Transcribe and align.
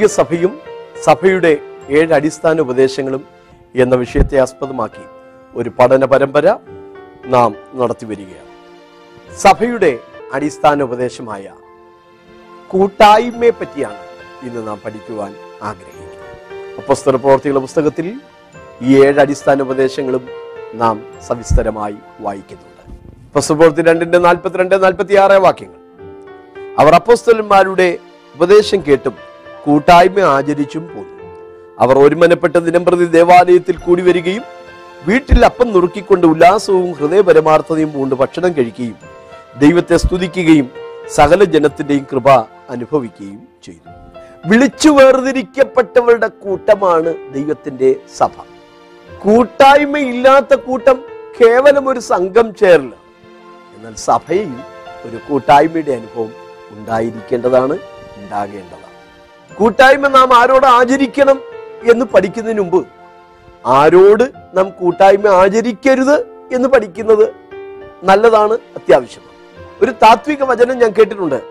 ദൈവസഭയും 0.00 0.52
സഭയുടെ 1.04 1.50
ഏഴ് 1.90 2.12
അടിസ്ഥാന 2.12 2.60
ഉപദേശങ്ങളും 2.60 3.24
എന്ന 3.74 3.94
വിഷയത്തെ 3.94 4.36
ആസ്പദമാക്കി 4.38 5.02
ഒരു 5.54 5.70
പഠന 5.78 6.04
പരമ്പര 6.04 6.56
നാം 7.24 7.54
നടത്തി 7.74 8.06
വരികയാണ്. 8.06 8.48
സഭയുടെ 9.36 9.98
അടിസ്ഥാന 10.32 10.82
ഉപദേശമായ 10.82 11.52
കൂട്ടായ്മയെ 12.68 13.50
പറ്റിയാണ് 13.50 14.00
ഇന്ന് 14.46 14.66
നാം 14.68 14.80
പഠിക്കുവാൻ 14.84 15.34
ആഗ്രഹിക്കുന്നത്. 15.62 16.76
അപ്പസ്തര 16.78 17.16
പ്രവർത്തികളുടെ 17.16 17.60
പുസ്തകത്തിൽ 17.60 18.20
ഈ 18.82 19.04
ഏഴ് 19.04 19.20
അടിസ്ഥാന 19.20 19.62
ഉപദേശങ്ങളും 19.62 20.26
നാം 20.74 21.02
സവിസ്തരമായി 21.28 21.98
വായിക്കുന്നുണ്ട്. 22.20 22.84
അപ്പസ്തല 23.26 23.56
പ്രവർത്തി 23.56 23.82
രണ്ടിന്റെ 23.82 24.18
നാൽപ്പത്തിരണ്ട് 24.18 24.82
നാൽപ്പത്തി 24.82 25.16
ആറ് 25.24 25.40
വാക്യങ്ങൾ. 25.46 25.80
അവർ 26.78 26.94
അപ്പോസ്തലന്മാരുടെ 26.94 27.98
ഉപദേശം 28.36 28.82
കേട്ടും 28.88 29.29
കൂട്ടായ്മ 29.64 30.20
ആചരിച്ചും 30.20 30.84
പോന്നു. 30.88 31.16
അവർ 31.80 31.98
ഒരുമനപ്പെട്ട 31.98 32.56
ദിനം 32.56 32.84
പ്രതി 32.84 33.04
ദേവാലയത്തിൽ 33.04 33.76
കൂടി 33.76 34.02
വരികയും 34.02 34.44
വീട്ടിൽ 35.06 35.44
അപ്പം 35.44 35.68
നുറുക്കിക്കൊണ്ട് 35.72 36.26
ഉല്ലാസവും 36.26 36.92
ഹൃദയപരമാർത്ഥതയും 36.92 37.90
കൊണ്ട് 37.98 38.14
ഭക്ഷണം 38.14 38.52
കഴിക്കുകയും 38.58 38.98
ദൈവത്തെ 39.62 39.96
സ്തുതിക്കുകയും 39.96 40.66
സകല 41.16 41.44
ജനത്തിന്റെയും 41.44 42.06
കൃപ 42.12 42.28
അനുഭവിക്കുകയും 42.74 43.40
ചെയ്തു. 43.64 43.88
വിളിച്ചു 44.46 44.88
വേർതിരിക്കപ്പെട്ടവരുടെ 44.88 46.28
കൂട്ടമാണ് 46.44 47.10
ദൈവത്തിന്റെ 47.34 47.90
സഭ. 48.18 48.34
കൂട്ടായ്മ 49.24 49.98
ഇല്ലാത്ത 49.98 50.54
കൂട്ടം 50.54 50.98
കേവലം 51.40 51.88
ഒരു 51.88 52.00
സംഘം 52.00 52.54
ചേരലാണ് 52.54 52.98
എന്നാൽ 53.76 53.94
സഭയിൽ 53.94 54.52
ഒരു 55.08 55.18
കൂട്ടായ്മയുടെ 55.28 55.92
അനുഭവം 55.92 56.32
ഉണ്ടായിരിക്കേണ്ടതാണ് 56.70 57.74
ഉണ്ടാകേണ്ടതാണ്. 58.16 58.79
കൂട്ടായ്മ 59.60 60.08
നാം 60.08 60.36
ആരോട് 60.36 60.66
ആചരിക്കണം 60.66 61.42
എന്ന് 61.90 62.04
പഠിക്കുന്നതിന് 62.04 62.60
മുമ്പ് 62.60 62.86
ആരോട് 63.66 64.32
നാം 64.54 64.70
കൂട്ടായ്മ 64.70 65.28
ആചരിക്കരുത് 65.28 66.20
എന്ന് 66.52 66.68
പഠിക്കുന്നത് 66.68 67.34
നല്ലതാണ് 68.02 68.52
അത്യാവശ്യം. 68.52 69.22
ഒരു 69.82 69.90
താത്വിക 69.90 70.42
വചനം 70.42 70.78
ഞാൻ 70.78 70.90
കേട്ടിട്ടുണ്ട്. 70.90 71.42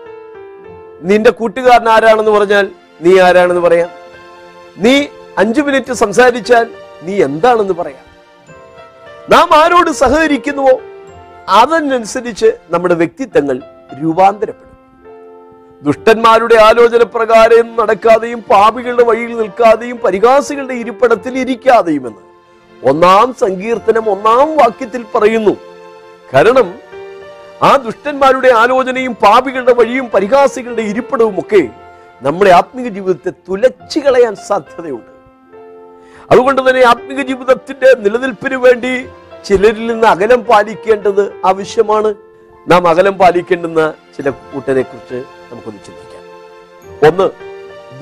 നിന്റെ 1.02 1.30
കൂട്ടുകാരൻ 1.30 1.88
ആരാണെന്ന് 1.88 2.30
പറഞ്ഞാൽ 2.30 2.70
നീ 3.00 3.20
ആരാണെന്ന് 3.20 3.60
പറയാം. 3.60 3.88
നീ 4.76 5.06
അഞ്ചു 5.38 5.60
മിനിറ്റ് 5.60 5.92
സംസാരിച്ചാൽ 5.92 6.70
നീ 7.02 7.24
എന്താണെന്ന് 7.24 7.74
പറയാം. 7.74 8.04
നാം 9.30 9.48
ആരോട് 9.54 9.90
സഹകരിക്കുന്നുവോ? 9.90 10.80
അതിനനുസരിച്ച് 11.48 12.52
നമ്മുടെ 12.70 12.94
വ്യക്തിത്വങ്ങൾ 12.94 13.62
രൂപാന്തരപ്പെടും. 14.02 14.69
ദുഷ്ടന്മാരുടെ 15.84 16.56
ആലോചന 16.68 17.02
പ്രകാരം 17.02 17.76
നടക്കാതെയും 17.76 18.40
പാപികളുടെ 18.50 19.04
വഴിയിൽ 19.04 19.32
നിൽക്കാതെയും 19.38 19.98
പരിഹാസികളുടെ 19.98 20.74
ഇരിപ്പിടത്തിൽ 20.74 21.38
ഇരിക്കാതെയുമെന്ന് 21.38 22.22
ഒന്നാം 22.90 23.34
സങ്കീർത്തനം 23.42 24.10
ഒന്നാം 24.10 24.48
വാക്യത്തിൽ 24.56 25.02
പറയുന്നു. 25.14 25.54
കാരണം 26.34 26.68
ആ 27.62 27.70
ദുഷ്ടന്മാരുടെ 27.76 28.50
ആലോചനയും 28.62 29.14
പാപികളുടെ 29.24 29.74
വഴിയും 29.80 30.06
പരിഹാസികളുടെ 30.14 30.82
ഇരിപ്പിടവും 30.82 31.36
ഒക്കെ 31.38 31.62
നമ്മുടെ 32.22 32.50
ആത്മീക 32.50 32.88
ജീവിതത്തെ 32.88 33.30
തുലച്ചു 33.48 33.98
കളയാൻ 34.00 34.34
സാധ്യതയുണ്ട്. 34.48 35.10
അതുകൊണ്ട് 36.32 36.70
തന്നെ 36.70 36.82
ആത്മീക 36.92 37.20
ജീവിതത്തിന്റെ 37.26 37.90
നിലനിൽപ്പിന് 38.04 38.54
വേണ്ടി 38.54 38.92
ചിലരിൽ 39.48 39.86
നിന്ന് 39.86 40.06
അകലം 40.06 40.40
പാലിക്കേണ്ടത് 40.44 41.24
ആവശ്യമാണ്. 41.46 42.10
നാം 42.70 42.88
അകലം 42.88 43.14
പാലിക്കേണ്ടുന്ന 43.18 43.82
ചില 44.16 44.30
കൂട്ടരെ 44.30 44.82
കുറിച്ച് 44.82 45.39
നമുക്കൊന്ന് 45.52 45.80
ചിന്തിക്കാം. 45.86 46.24
ഒന്ന് 47.08 47.26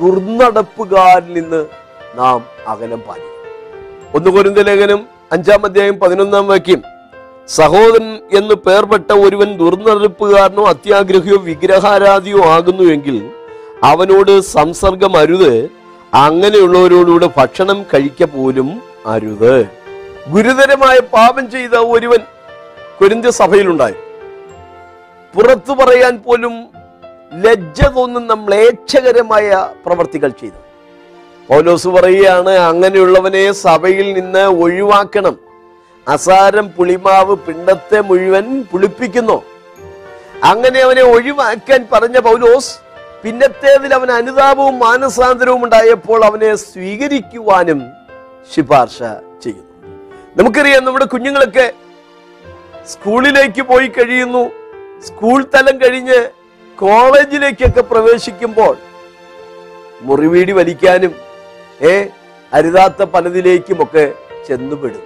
ദുർനടപ്പുകാരിൽ 0.00 1.32
നിന്ന് 1.32 1.66
നാം 2.14 2.44
അകലം 2.66 3.00
പാലിക്കും. 3.00 3.34
ഒന്ന് 4.14 4.30
കൊരുന്ത 4.30 4.58
ലേഖനം 4.58 5.06
അഞ്ചാം 5.32 5.64
അധ്യായം 5.64 6.00
പതിനൊന്നാം 6.00 6.46
വാക്യം. 6.48 6.82
സഹോദരൻ 7.48 8.18
എന്ന് 8.32 8.54
പേർപ്പെട്ട 8.54 9.12
ഒരുവൻ 9.12 9.56
ദുർനടപ്പുകാരനോ 9.56 10.66
അത്യാഗ്രഹിയോ 10.66 11.36
വിഗ്രഹാരാധിയോ 11.36 12.44
ആകുന്നുവെങ്കിൽ 12.44 13.30
അവനോട് 13.84 14.40
സംസർഗം 14.40 15.16
അരുത് 15.16 15.70
അങ്ങനെയുള്ളവരോടുകൂടെ 16.14 17.28
ഭക്ഷണം 17.36 17.82
കഴിക്ക 17.94 18.24
പോലും 18.24 18.82
അരുത്. 19.06 19.68
ഗുരുതരമായ 20.28 20.98
പാപം 20.98 21.50
ചെയ്ത 21.50 21.70
ഒരുവൻ 21.70 22.18
കൊരിന്ത്യ 22.98 23.30
സഭയിലുണ്ടായി. 23.30 23.94
പുറത്തു 25.34 25.72
പറയാൻ 25.72 26.18
പോലും 26.26 26.54
ലജ്ജ 27.34 27.82
തോന്നുന്ന 27.82 28.32
മ്ലേച്ഛകരമായ 28.32 29.68
പ്രവർത്തികൾ 29.86 30.28
ചെയ്തു. 30.28 30.68
പൗലോസ് 31.48 31.88
പറയുകയാണ് 31.88 32.50
അങ്ങനെയുള്ളവനെ 32.50 33.52
സഭയിൽ 33.52 34.12
നിന്ന് 34.12 34.38
ഒഴിവാക്കണം. 34.38 35.36
അസാരം 36.08 36.68
പുളിമാവ് 36.68 37.36
പിണ്ടത്തെ 37.36 38.00
മുഴുവൻ 38.00 38.64
പുളിപ്പിക്കുന്നു. 38.72 39.42
അങ്ങനെ 40.44 40.80
അവനെ 40.80 41.02
ഒഴിവാക്കാൻ 41.02 41.86
പറഞ്ഞ 41.92 42.18
പൗലോസ് 42.18 42.76
പിന്നത്തേതിൽ 43.22 43.94
അവൻ 43.94 44.10
അനുതാപവും 44.10 44.78
മാനസാന്തരവും 44.78 45.64
ഉണ്ടായപ്പോൾ 45.64 46.24
അവനെ 46.24 46.54
സ്വീകരിക്കുവാനും 46.54 47.82
ശുപാർശ 48.56 48.98
ചെയ്യുന്നു. 49.42 49.98
നമുക്കറിയാം 50.36 50.84
നമ്മുടെ 50.84 51.04
കുഞ്ഞുങ്ങളൊക്കെ 51.04 51.72
സ്കൂളിലേക്ക് 52.86 53.62
പോയി 53.62 53.86
കഴിയുന്നു. 53.86 54.50
സ്കൂൾ 55.04 55.46
തലം 55.54 55.78
കഴിഞ്ഞ് 55.78 56.37
കോളേജിലേക്കൊക്കെ 56.78 57.82
പ്രവേശിക്കുമ്പോൾ 57.82 58.74
മുറിവീടി 60.02 60.52
വലിക്കാനും 60.52 61.12
ഏ 61.82 61.94
അരുതാത്ത 62.52 63.02
പലതിലേക്കുമൊക്കെ 63.02 64.04
ചെന്നുപെടുന്നു. 64.46 65.04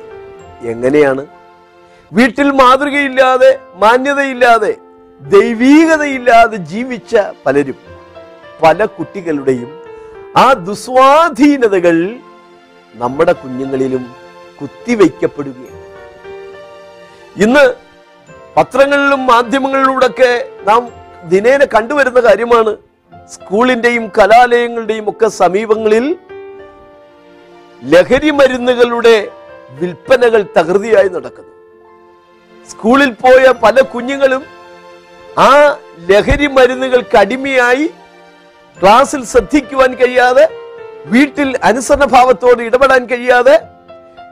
എങ്ങനെയാണ്? 0.72 1.22
വീട്ടിൽ 2.12 2.50
മാതൃകയില്ലാതെ 2.50 3.50
മാന്യതയില്ലാതെ 3.76 4.72
ദൈവീകതയില്ലാതെ 5.20 6.58
ജീവിച്ച 6.72 7.12
പലരും 7.46 7.78
പല 8.62 8.84
കുട്ടികളുടെയും 8.96 9.70
ആ 10.36 10.52
ദുസ്വാധീനതകൾ 10.52 11.96
നമ്മുടെ 12.94 13.32
കുഞ്ഞുങ്ങളിലും 13.32 14.04
കുത്തിവയ്ക്കപ്പെടുകയാണ് 14.60 15.80
ഇന്ന് 17.36 17.64
പത്രങ്ങളിലും 18.56 19.26
മാധ്യമങ്ങളിലൂടെയൊക്കെ 19.26 20.32
നാം 20.66 20.82
ദിനേന 21.24 21.64
കണ്ടുവരുന്ന 21.64 22.20
കാര്യമാണ്. 22.20 22.76
സ്കൂളിന്റെയും 23.28 24.10
കലാലയങ്ങളുടെയും 24.18 25.08
ഒക്കെ 25.08 25.28
സമീപങ്ങളിൽ 25.28 26.16
ലഹരി 27.84 28.30
മരുന്നുകളുടെ 28.30 29.28
വിൽപ്പനകൾ 29.70 30.44
തകൃതിയായി 30.56 31.08
നടക്കുന്നു. 31.08 31.52
സ്കൂളിൽ 32.70 33.10
പോയ 33.12 33.52
പല 33.62 33.80
കുഞ്ഞുങ്ങളും 33.80 34.42
ആ 35.38 35.78
ലഹരി 36.10 36.46
മരുന്നുകൾക്ക് 36.46 37.16
അടിമയായി 37.16 37.86
ക്ലാസ്സിൽ 38.80 39.24
ശ്രദ്ധിക്കുവാൻ 39.24 39.94
കഴിയാതെ 39.94 40.48
വീട്ടിൽ 41.06 41.56
അനുസരണഭാവത്തോട് 41.62 42.62
ഇടപെടാൻ 42.62 43.06
കഴിയാതെ 43.06 43.60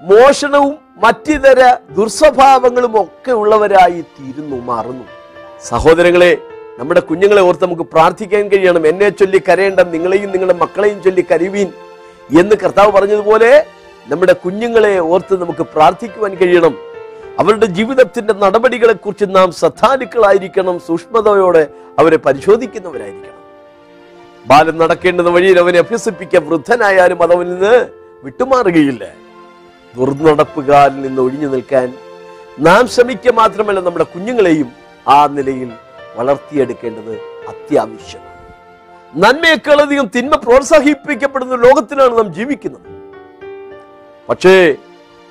മോഷണവും 0.03 0.79
മറ്റിതര 0.97 1.77
ദുർസ്വഭാവങ്ങളും 1.91 3.03
ഒക്കെ 3.03 3.33
ഉള്ളവരായി 3.33 4.01
തീരുന്നു 4.01 4.57
മാറുന്നു. 4.57 5.05
സഹോദരങ്ങളെ 5.65 6.39
നമ്മുടെ 6.81 7.01
കുഞ്ഞുങ്ങളെ 7.01 7.43
ഓർത്ത് 7.43 7.65
നമുക്ക് 7.65 7.83
പ്രാർത്ഥിക്കാൻ 7.83 8.49
കഴിയണം. 8.49 8.87
എന്നെ 8.87 9.09
ചൊല്ലി 9.09 9.39
കരയേണ്ട 9.39 9.81
നിങ്ങളെയും 9.81 10.31
നിങ്ങളുടെ 10.31 10.55
മക്കളെയും 10.59 11.03
ചൊല്ലി 11.03 11.25
കരുവീൻ 11.33 11.69
എന്ന് 12.41 12.57
കർത്താവ് 12.57 12.93
പറഞ്ഞതുപോലെ 12.93 13.67
നമ്മുടെ 14.09 14.33
കുഞ്ഞുങ്ങളെ 14.33 14.99
ഓർത്ത് 14.99 15.41
നമുക്ക് 15.41 15.63
പ്രാർത്ഥിക്കുവാൻ 15.63 16.35
കഴിയണം. 16.35 16.75
അവരുടെ 17.39 17.67
ജീവിതത്തിന്റെ 17.67 18.35
നടപടികളെ 18.35 18.93
കുറിച്ച് 18.93 19.25
നാം 19.29 19.53
ശ്രദ്ധാലുക്കളായിരിക്കണം. 19.53 20.79
സൂക്ഷ്മതയോടെ 20.79 21.67
അവരെ 21.99 22.17
പരിശോധിക്കുന്നവരായിരിക്കണം. 22.17 23.37
ബാലൻ 24.47 24.79
നടക്കേണ്ടുന്ന 24.79 25.31
വഴിയിൽ 25.31 25.59
അവനെ 25.59 25.79
അഭ്യസിപ്പിക്കാൻ 25.79 26.49
വൃദ്ധനായാലും 26.49 27.23
അതവനിൽ 27.23 27.55
നിന്ന് 27.55 27.89
വിട്ടുമാറുകയില്ല. 28.25 29.05
ദുർനടപ്പുകാരിൽ 29.97 31.03
നിന്ന് 31.03 31.23
ഒഴിഞ്ഞു 31.23 31.49
നിൽക്കാൻ 31.49 31.95
നാം 32.61 32.89
ശ്രമിക്കുക 32.89 33.33
മാത്രമല്ല 33.33 33.81
നമ്മുടെ 33.81 34.05
കുഞ്ഞുങ്ങളെയും 34.05 34.69
ആ 35.09 35.27
നിലയിൽ 35.27 35.71
വളർത്തിയെടുക്കേണ്ടത് 36.17 37.15
അത്യാവശ്യമാണ്. 37.49 38.31
നന്മയെക്കാളധികം 39.17 40.11
തിന്മ 40.17 40.37
പ്രോത്സാഹിപ്പിക്കപ്പെടുന്ന 40.37 41.55
ലോകത്തിലാണ് 41.55 42.19
നാം 42.19 42.35
ജീവിക്കുന്നത്. 42.35 42.89
പക്ഷേ 44.29 44.75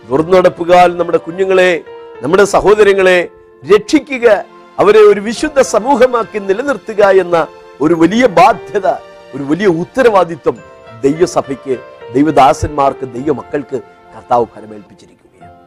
ദുർനടപ്പുകാൽ 0.10 0.98
നമ്മുടെ 0.98 1.18
കുഞ്ഞുങ്ങളെ 1.18 1.84
നമ്മുടെ 2.22 2.44
സഹോദരങ്ങളെ 2.44 3.30
രക്ഷിക്കുക 3.76 4.46
അവരെ 4.80 5.00
ഒരു 5.00 5.20
വിശുദ്ധ 5.20 5.62
സമൂഹമാക്കി 5.62 6.40
നിലനിർത്തുക 6.40 7.04
എന്ന 7.04 7.48
ഒരു 7.81 7.94
വലിയ 7.94 8.28
ബാധ്യത 8.28 8.88
ഒരു 9.36 9.44
വലിയ 9.44 9.68
ഉത്തരവാദിത്വം 9.68 10.58
ദൈവസഭയ്ക്ക് 11.04 11.78
ദൈവദാസന്മാർക്ക് 12.14 13.06
ദൈവമക്കൾക്ക് 13.14 13.81
കർത്താവ് 14.16 14.46
ഫലമേൽപ്പിച്ചിരിക്കുകയാണ്. 14.56 15.58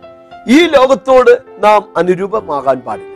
ഈ 0.49 0.67
ലോകത്തോട് 0.67 1.43
നാം 1.65 1.89
അനുരൂപമാകാൻ 1.97 2.81
പാടില്ല. 2.81 3.12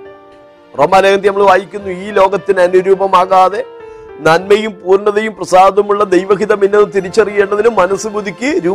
റോമാലേഖനത്തിൽ 0.78 1.28
നമ്മൾ 1.28 1.42
വായിക്കുന്നു 1.42 1.90
ഈ 1.90 2.10
ലോകത്തിന് 2.10 2.60
അനുരൂപമാകാതെ 2.60 3.64
നന്മയും 4.20 4.80
പൂർണതയും 4.84 5.36
പ്രസാദമുള്ള 5.36 6.04
ദൈവഹിതം 6.04 6.64
എന്നത് 6.64 6.94
തിരിച്ചറിയേണ്ടതിന് 6.94 7.68
മനസ്സ് 7.68 8.08
ബുദ്ധിക്ക് 8.08 8.66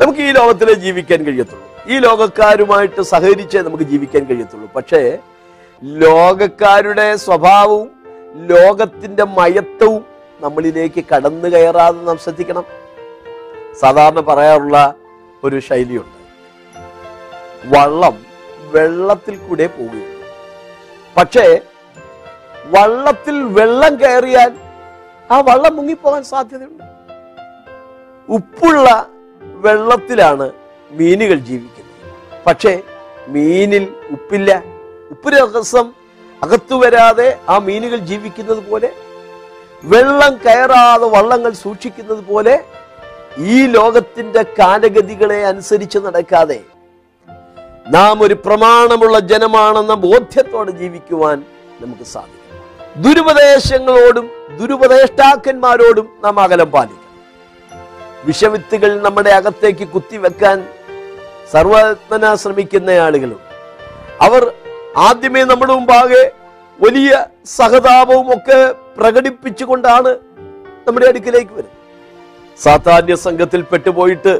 നമുക്ക് 0.00 0.18
ഈ 0.18 0.30
ലോകത്തിലെ 0.30 0.72
ജീവിക്കാൻ 0.72 1.24
കഴിയത്തുള്ളൂ. 1.24 1.66
ഈ 1.88 1.98
ലോകക്കാരുമായിട്ട് 1.98 3.02
സഹകരിച്ചേ 3.02 3.60
നമുക്ക് 3.60 3.84
ജീവിക്കാൻ 3.84 4.24
കഴിയത്തുള്ളൂ. 4.24 4.72
പക്ഷേ 4.72 5.18
ലോകക്കാരുടെ 5.84 7.16
സ്വഭാവവും 7.16 7.90
ലോകത്തിന്റെ 8.46 9.24
മയത്തവും 9.24 10.04
നമ്മളിലേക്ക് 10.40 11.04
കടന്നു 11.14 11.48
കയറാതെ 11.48 12.00
നാം 12.00 12.18
ശ്രദ്ധിക്കണം. 12.18 12.64
സാധാരണ 13.80 14.20
പറയാറുള്ള 14.20 14.94
ഒരു 15.44 15.60
ശൈലിയുണ്ട്. 15.60 16.22
വള്ളം 17.76 18.31
വെള്ളത്തിൽ 18.72 19.36
കൂടെ 19.36 19.66
പോവുകയുള്ളൂ. 19.66 20.22
പക്ഷേ 21.16 21.60
വള്ളത്തിൽ 22.64 23.42
വെള്ളം 23.42 24.00
കയറിയാൽ 24.00 24.52
ആ 25.30 25.40
വള്ളം 25.40 25.76
മുങ്ങിപ്പോകാൻ 25.76 26.22
സാധ്യതയുണ്ട്. 26.22 26.84
ഉപ്പുള്ള 28.28 29.08
വെള്ളത്തിലാണ് 29.40 30.52
മീനുകൾ 30.90 31.38
ജീവിക്കുന്നത്. 31.38 32.12
പക്ഷേ 32.46 32.82
മീനിൽ 33.28 33.94
ഉപ്പില്ല. 34.10 34.62
ഉപ്പ് 35.10 35.28
രസം 35.28 35.92
അകത്തു 36.42 36.74
വരാതെ 36.74 37.38
ആ 37.48 37.58
മീനുകൾ 37.58 37.96
ജീവിക്കുന്നത് 37.96 38.70
പോലെ 38.70 38.92
വെള്ളം 39.84 40.36
കയറാതെ 40.36 41.06
വള്ളങ്ങൾ 41.06 41.52
സൂക്ഷിക്കുന്നത് 41.52 42.24
പോലെ 42.24 42.64
ഈ 43.38 43.66
ലോകത്തിന്റെ 43.66 44.42
കാലഗതികളെ 44.58 45.46
അനുസരിച്ച് 45.46 45.98
നടക്കാതെ 45.98 46.60
നാം 47.94 48.22
ഒരു 48.22 48.34
പ്രമാണമുള്ള 48.34 49.18
ജനമാണെന്ന 49.30 49.94
ബോധ്യത്തോടെ 49.94 50.70
ജീവിക്കുവാൻ 50.70 51.38
നമുക്ക് 51.80 52.04
സാധിക്കും. 52.04 52.38
ദുരുപദേശങ്ങളോടും 53.04 54.30
ദുരുപദേഷ്ടാക്കന്മാരോടും 54.58 56.06
നാം 56.24 56.40
അകലം 56.40 56.70
പാലിക്കണം. 56.70 56.98
വിഷവിത്തുകൾ 58.26 59.00
നമ്മുടെ 59.00 59.30
അകത്തേക്ക് 59.30 59.88
കുത്തിവെക്കാൻ 59.88 60.58
സർവത്മന 61.52 62.34
ശ്രമിക്കുന്ന 62.34 62.90
ആളുകളും 63.06 63.40
അവർ 64.20 64.42
ആദ്യമേ 65.08 65.44
നമ്മുടെ 65.44 65.72
മുമ്പാകെ 65.72 66.22
വലിയ 66.80 67.26
സഹതാപവും 67.56 68.28
ഒക്കെ 68.36 68.74
പ്രകടിപ്പിച്ചുകൊണ്ടാണ് 68.98 70.12
നമ്മുടെ 70.86 71.06
അടുക്കിലേക്ക് 71.06 71.52
വരുന്നത്. 71.52 71.78
സാധാന്യ 72.62 73.14
സംഘത്തിൽ 73.26 73.62
പെട്ടുപോയിട്ട് 73.62 74.32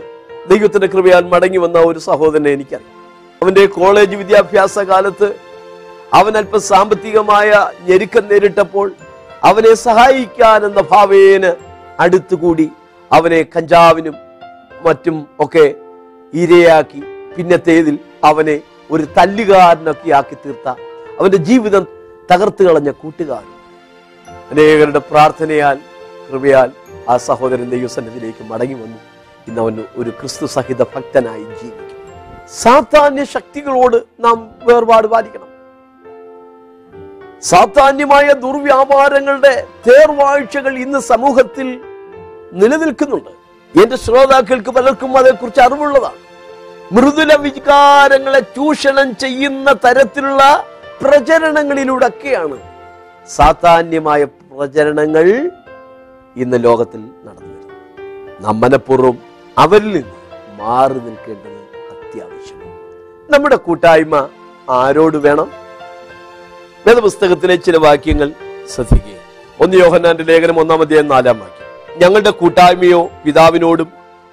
ദൈവത്തിന്റെ 0.50 0.87
കൃപയാൽ 0.87 1.25
മടങ്ങി 1.34 1.58
വന്ന 1.58 1.78
ഒരു 1.78 1.98
സഹോദരനെ 1.98 2.50
എനിക്കറിയാം. 2.50 3.01
അവന്റെ 3.43 3.67
കോളേജ് 3.67 4.17
വിദ്യാഭ്യാസ 4.17 4.79
കാലത്ത് 4.79 5.29
അവൻ 6.15 6.37
അല്പം 6.37 6.61
സാമ്പത്തികമായ 6.61 7.50
ഞെരുക്കം 7.89 8.25
നേരിട്ടപ്പോൾ 8.31 8.93
അവനെ 9.44 9.75
സഹായിക്കാൻ 9.75 10.67
എന്ന 10.67 10.81
ഭാവേന് 10.91 11.50
അടുത്തുകൂടി 12.00 12.67
അവനെ 13.12 13.41
കഞ്ചാവിനും 13.43 14.17
മറ്റും 14.85 15.17
ഒക്കെ 15.41 15.75
ഇരയാക്കി. 16.35 17.03
പിന്നത്തേതിൽ 17.37 17.99
അവനെ 18.25 18.61
ഒരു 18.91 19.05
തല്ലുകാരനൊക്കെ 19.17 20.11
ആക്കി 20.11 20.35
തീർത്ത. 20.35 20.69
അവന്റെ 21.21 21.37
ജീവിതം 21.49 21.87
തകർത്തു 22.33 22.62
കളഞ്ഞ 22.65 22.91
കൂട്ടുകാരൻ 22.91 23.53
അനേകരുടെ 24.50 24.99
പ്രാർത്ഥനയാൽ 24.99 25.79
കൃപയാൽ 26.29 26.71
ആ 27.09 27.17
സഹോദരൻ 27.17 27.71
ദൈവസന്നിധിയിലേക്ക് 27.71 28.44
മടങ്ങി 28.53 28.75
വന്നു. 28.75 29.00
ഇന്ന് 29.49 29.61
അവൻ 29.61 29.85
ഒരു 29.97 30.11
ക്രിസ്തു 30.11 30.47
സഹിത 30.47 30.83
ഭക്തനായി 30.94 31.44
ജീവിക്കും. 31.61 31.92
സാധാന്യ 32.60 33.25
ശക്തികളോട് 33.25 33.96
നാം 34.20 34.50
വേർപാട് 34.62 35.06
പാലിക്കണം. 35.06 35.49
സാധാന്യമായ 37.40 38.32
ദുർവ്യാപാരങ്ങളുടെ 38.32 39.66
തേർവാഴ്ചകൾ 39.87 40.78
ഇന്ന് 40.78 40.99
സമൂഹത്തിൽ 40.99 41.81
നിലനിൽക്കുന്നുണ്ട്. 42.52 43.31
എന്റെ 43.82 43.96
ശ്രോതാക്കൾക്ക് 43.96 44.70
പലർക്കും 44.70 45.16
അതേക്കുറിച്ച് 45.16 45.60
അറിവുള്ളതാണ്. 45.60 46.19
മൃദുല 46.93 47.34
വികാരങ്ങളെ 47.34 48.40
ചൂഷണം 48.40 49.16
ചെയ്യുന്ന 49.16 49.72
തരത്തിലുള്ള 49.72 50.66
പ്രചരണങ്ങളിലൂടെയൊക്കെയാണ് 51.02 52.58
സാധാന്യമായ 53.28 54.25
പ്രചരണങ്ങൾ 54.25 55.50
ഇന്ന് 56.37 56.64
ലോകത്തിൽ 56.64 57.00
നടന്നു 57.00 57.55
വരുന്നത്. 57.55 59.16
അവരിൽ 59.58 59.93
നിന്ന് 59.93 60.19
മാറി 60.62 60.94
നിൽക്കേണ്ടത് 60.94 61.52
നമ്മുടെ 63.32 63.56
കൂട്ടായ്മ 63.56 64.29
ആരോട് 64.70 65.17
വേണം? 65.17 65.50
വേദപുസ്തകത്തിലെ 66.87 67.56
ചില 67.56 67.76
വാക്യങ്ങൾ 67.76 68.32
ശ്രദ്ധിക്കുക. 68.75 69.12
ഒന്ന് 69.61 69.76
യോഹന്നാന്റെ 69.76 70.23
ലേഖനം 70.23 70.61
ഒന്നാം 70.61 71.08
നാലാം 71.08 71.38
വാക്യം. 71.38 71.99
ഞങ്ങളുടെ 72.00 72.31
കൂട്ടായ്മയോ 72.31 73.08
പിതാവിനോടും 73.25 73.88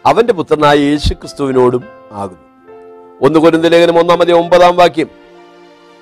അവന്റെ 0.06 0.34
പുത്രനായ 0.34 0.78
യേശു 0.78 1.14
ക്രിസ്തുവിനോടും 1.14 1.84
ആകുന്നു. 2.12 2.74
ഒന്ന് 3.22 3.40
കൊരുന്ന 3.40 3.68
ലേഖനം 3.68 4.00
ഒന്നാം 4.00 4.32
ഒമ്പതാം 4.32 4.76
വാക്യം. 4.76 5.08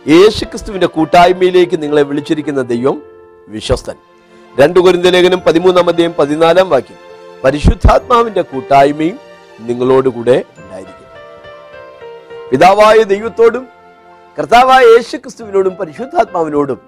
യേശു 0.08 0.46
ക്രിസ്തുവിന്റെ 0.46 0.88
കൂട്ടായ്മയിലേക്ക് 0.88 1.82
നിങ്ങളെ 1.82 2.01
വിളിച്ചിരിക്കുന്ന 2.01 2.62
ദൈവം 2.62 3.01
വിശ്വസ്തൻ. 3.48 3.96
രണ്ടു 4.60 4.80
കുരുന്ത 4.80 5.06
ലേഖനം 5.06 5.39
പതിമൂന്നാം 5.39 5.89
അധ്യായം 5.89 6.13
പതിനാലാം 6.20 6.70
വാക്യം. 6.70 6.98
പരിശുദ്ധാത്മാവിന്റെ 7.44 8.42
കൂട്ടായ്മയും 8.42 9.20
നിങ്ങളോടുകൂടെ 9.60 10.44
ഉണ്ടായിരിക്കും. 10.58 10.97
പിതാവായ 12.51 13.04
ദൈവത്തോടും 13.04 13.68
കർത്താവായ 14.39 14.84
യേശു 14.84 15.18
ക്രിസ്തുവിനോടും 15.18 15.75
പരിശുദ്ധാത്മാവിനോടും 15.75 16.80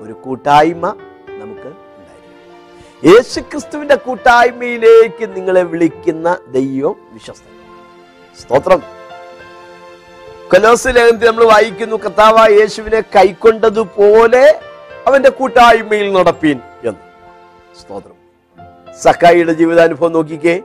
ഒരു 0.00 0.12
കൂട്ടായ്മ 0.12 0.88
നമുക്ക് 1.28 1.68
ഉണ്ടായിരിക്കും. 1.68 3.14
യേശു 3.14 3.40
കൂട്ടായ്മയിലേക്ക് 3.96 5.36
നിങ്ങളെ 5.36 5.62
വിളിക്കുന്ന 5.62 6.38
ദൈവം 6.52 6.96
വിശ്വസ്ത 7.12 7.42
സ്തോത്രം. 8.40 8.82
കൊലോസ് 10.52 10.88
നമ്മൾ 11.26 11.44
വായിക്കുന്നു 11.44 11.96
കർത്താവായ 11.96 12.50
യേശുവിനെ 12.50 13.00
കൈക്കൊണ്ടതുപോലെ 13.00 14.60
അവന്റെ 15.06 15.30
കൂട്ടായ്മയിൽ 15.30 16.12
നടപ്പീൻ 16.12 16.60
എന്ന്. 16.84 17.00
സ്തോത്രം. 17.80 18.16
സക്കായിയുടെ 19.02 19.52
ജീവിതാനുഭവം 19.52 20.12
നോക്കിക്കേ. 20.12 20.62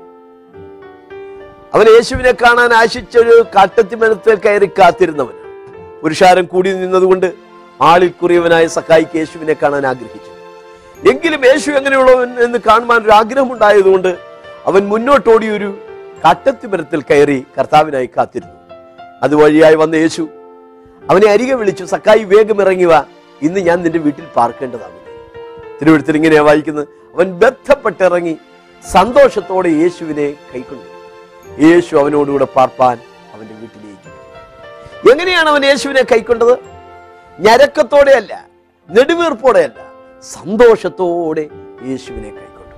അവൻ 1.73 1.85
യേശുവിനെ 1.89 2.31
കാണാൻ 2.31 2.73
ആശിച്ച 2.73 3.17
ഒരു 3.17 3.45
കാട്ടത്തിമനത്തിൽ 3.55 4.35
കയറി 4.35 4.65
കാത്തിരുന്നവൻ. 4.65 5.35
പുരുഷാരം 6.01 6.45
കൂടി 6.45 6.73
നിന്നതുകൊണ്ട് 6.73 7.33
ആളിൽ 7.81 8.07
കുറിയവനായ 8.07 8.67
സഹായിക്ക് 8.67 9.17
യേശുവിനെ 9.17 9.53
കാണാൻ 9.53 9.87
ആഗ്രഹിച്ചു. 9.87 10.31
എങ്കിലും 11.09 11.45
യേശു 11.45 11.71
എങ്ങനെയുള്ളവൻ 11.71 12.43
എന്ന് 12.43 12.59
കാണുവാൻ 12.59 13.01
ഒരു 13.01 13.11
ആഗ്രഹമുണ്ടായതുകൊണ്ട് 13.11 14.17
അവൻ 14.65 14.87
മുന്നോട്ടോടി 14.87 15.47
ഒരു 15.49 15.77
കാട്ടത്തിമരത്തിൽ 16.25 17.01
കയറി 17.01 17.45
കർത്താവിനായി 17.59 18.09
കാത്തിരുന്നു. 18.17 18.55
അതുവഴിയായി 19.23 19.75
വന്ന 19.75 19.95
യേശു 19.95 20.27
അവനെ 21.09 21.31
അരികെ 21.31 21.53
വിളിച്ചു 21.53 21.83
സക്കായി 21.83 22.23
വേഗം 22.23 22.61
ഇറങ്ങി 22.61 22.85
വാ. 22.85 23.05
ഇന്ന് 23.41 23.59
ഞാൻ 23.59 23.83
നിന്റെ 23.83 23.99
വീട്ടിൽ 23.99 24.25
പാർക്കേണ്ടതാണ്. 24.35 24.97
തിരുവഴുത്തിൽ 25.81 26.15
ഇങ്ങനെയാ 26.15 26.41
വായിക്കുന്നത് 26.41 26.87
അവൻ 27.15 27.39
ബന്ധപ്പെട്ടിറങ്ങി 27.39 28.37
സന്തോഷത്തോടെ 28.91 29.69
യേശുവിനെ 29.69 30.33
കൈക്കൊണ്ടു 30.53 30.90
യേശു 31.59 31.95
അവനോടുകൂടെ 31.95 32.45
പാർപ്പാൻ 32.45 32.97
അവന്റെ 33.33 33.55
വീട്ടിലേക്ക് 33.61 34.09
എങ്ങനെയാണ് 35.11 35.49
അവൻ 35.49 35.65
യേശുവിനെ 35.65 36.03
കൈക്കൊണ്ടത്? 36.11 36.53
ഞരക്കത്തോടെയല്ല 37.39 38.47
നെടുവീർപ്പോടെയല്ല 38.89 39.79
സന്തോഷത്തോടെ 40.23 41.49
യേശുവിനെ 41.89 42.29
കൈക്കൊണ്ടു. 42.29 42.75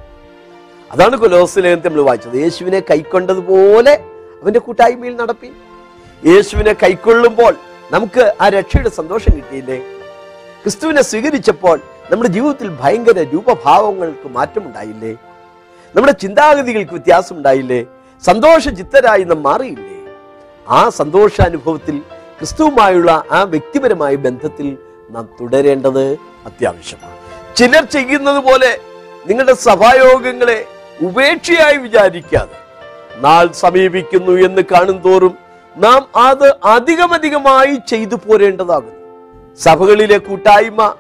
അതാണ് 0.92 1.16
കൊലോസിലേഖനത്തിൽ 1.18 1.90
നമ്മൾ 1.90 2.02
വായിച്ചത്. 2.02 2.36
യേശുവിനെ 2.36 2.80
കൈക്കൊണ്ടതുപോലെ 2.80 3.94
അവന്റെ 4.42 4.60
കൂട്ടായ്മയിൽ 4.60 5.16
നടപ്പി 5.16 5.52
യേശുവിനെ 6.28 6.74
കൈക്കൊള്ളുമ്പോൾ 6.74 7.56
നമുക്ക് 7.92 8.34
ആ 8.42 8.50
രക്ഷയുടെ 8.50 8.90
സന്തോഷം 8.90 9.32
കിട്ടിയില്ലേ? 9.38 9.80
ക്രിസ്തുവിനെ 10.64 11.02
സ്വീകരിച്ചപ്പോൾ 11.02 11.80
നമ്മുടെ 12.12 12.30
ജീവിതത്തിൽ 12.30 12.70
ഭയങ്കര 12.70 13.20
രൂപഭാവങ്ങൾക്ക് 13.34 14.28
മാറ്റമുണ്ടായില്ലേ? 14.28 15.14
നമ്മുടെ 15.96 16.12
ചിന്താഗതികൾക്ക് 16.12 16.92
വ്യത്യാസം 16.92 17.38
ഉണ്ടായില്ലേ 17.38 17.86
സന്തോഷ 18.22 18.70
ചിത്തരായി 18.70 19.24
നാം 19.24 19.44
മാറിയില്ലേ? 19.44 20.14
ആ 20.68 20.90
സന്തോഷാനുഭവത്തിൽ 20.90 22.00
ക്രിസ്തുവുമായുള്ള 22.40 23.24
ആ 23.32 23.44
വ്യക്തിപരമായ 23.44 24.16
ബന്ധത്തിൽ 24.16 24.78
നാം 25.10 25.30
തുടരേണ്ടത് 25.42 26.14
അത്യാവശ്യമാണ്. 26.46 27.18
ചിലർ 27.56 27.84
ചെയ്യുന്നത് 27.86 28.44
പോലെ 28.44 28.80
നിങ്ങളുടെ 29.26 29.54
സഭായോഗങ്ങളെ 29.54 30.66
ഉപേക്ഷയായി 31.02 31.78
വിചാരിക്കാതെ 31.78 32.58
നാൾ 33.18 33.52
സമീപിക്കുന്നു 33.52 34.32
എന്ന് 34.32 34.62
കാണും 34.62 34.98
തോറും 34.98 35.38
നാം 35.78 36.08
അത് 36.16 36.56
അധികമധികമായി 36.64 37.80
ചെയ്തു 37.90 38.16
പോരേണ്ടതാകുന്നു. 38.16 39.00
സഭകളിലെ 39.60 40.18
കൂട്ടായ്മ 40.18 40.96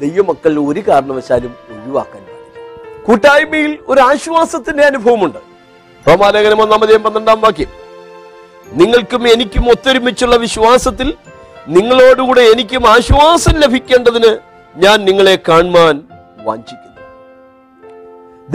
ദൈവമക്കൾ 0.00 0.58
ഒരു 0.60 0.80
കാരണവശാലും 0.88 1.54
ഒഴിവാക്കാൻ 1.70 2.22
പാടില്ല. 2.22 3.02
കൂട്ടായ്മയിൽ 3.06 3.78
ഒരു 3.88 4.00
ആശ്വാസത്തിന്റെ 4.00 4.84
അനുഭവമുണ്ട്. 4.84 5.47
റോമാലേഖനം 6.08 6.62
ഒന്നാമതേയും 6.62 7.02
പന്ത്രണ്ടാം 7.02 7.40
വാക്യം. 7.40 7.68
നിങ്ങൾക്കും 8.72 9.28
എനിക്കും 9.28 9.70
ഒത്തൊരുമിച്ചുള്ള 9.70 10.36
വിശ്വാസത്തിൽ 10.36 11.14
നിങ്ങളോടുകൂടെ 11.68 12.40
എനിക്കും 12.40 12.88
ആശ്വാസം 12.88 13.52
ലഭിക്കേണ്ടതിന് 13.52 14.38
ഞാൻ 14.76 15.04
നിങ്ങളെ 15.04 15.38
കാണുവാൻ 15.48 16.04
വാഞ്ചിക്കുന്നു. 16.38 16.88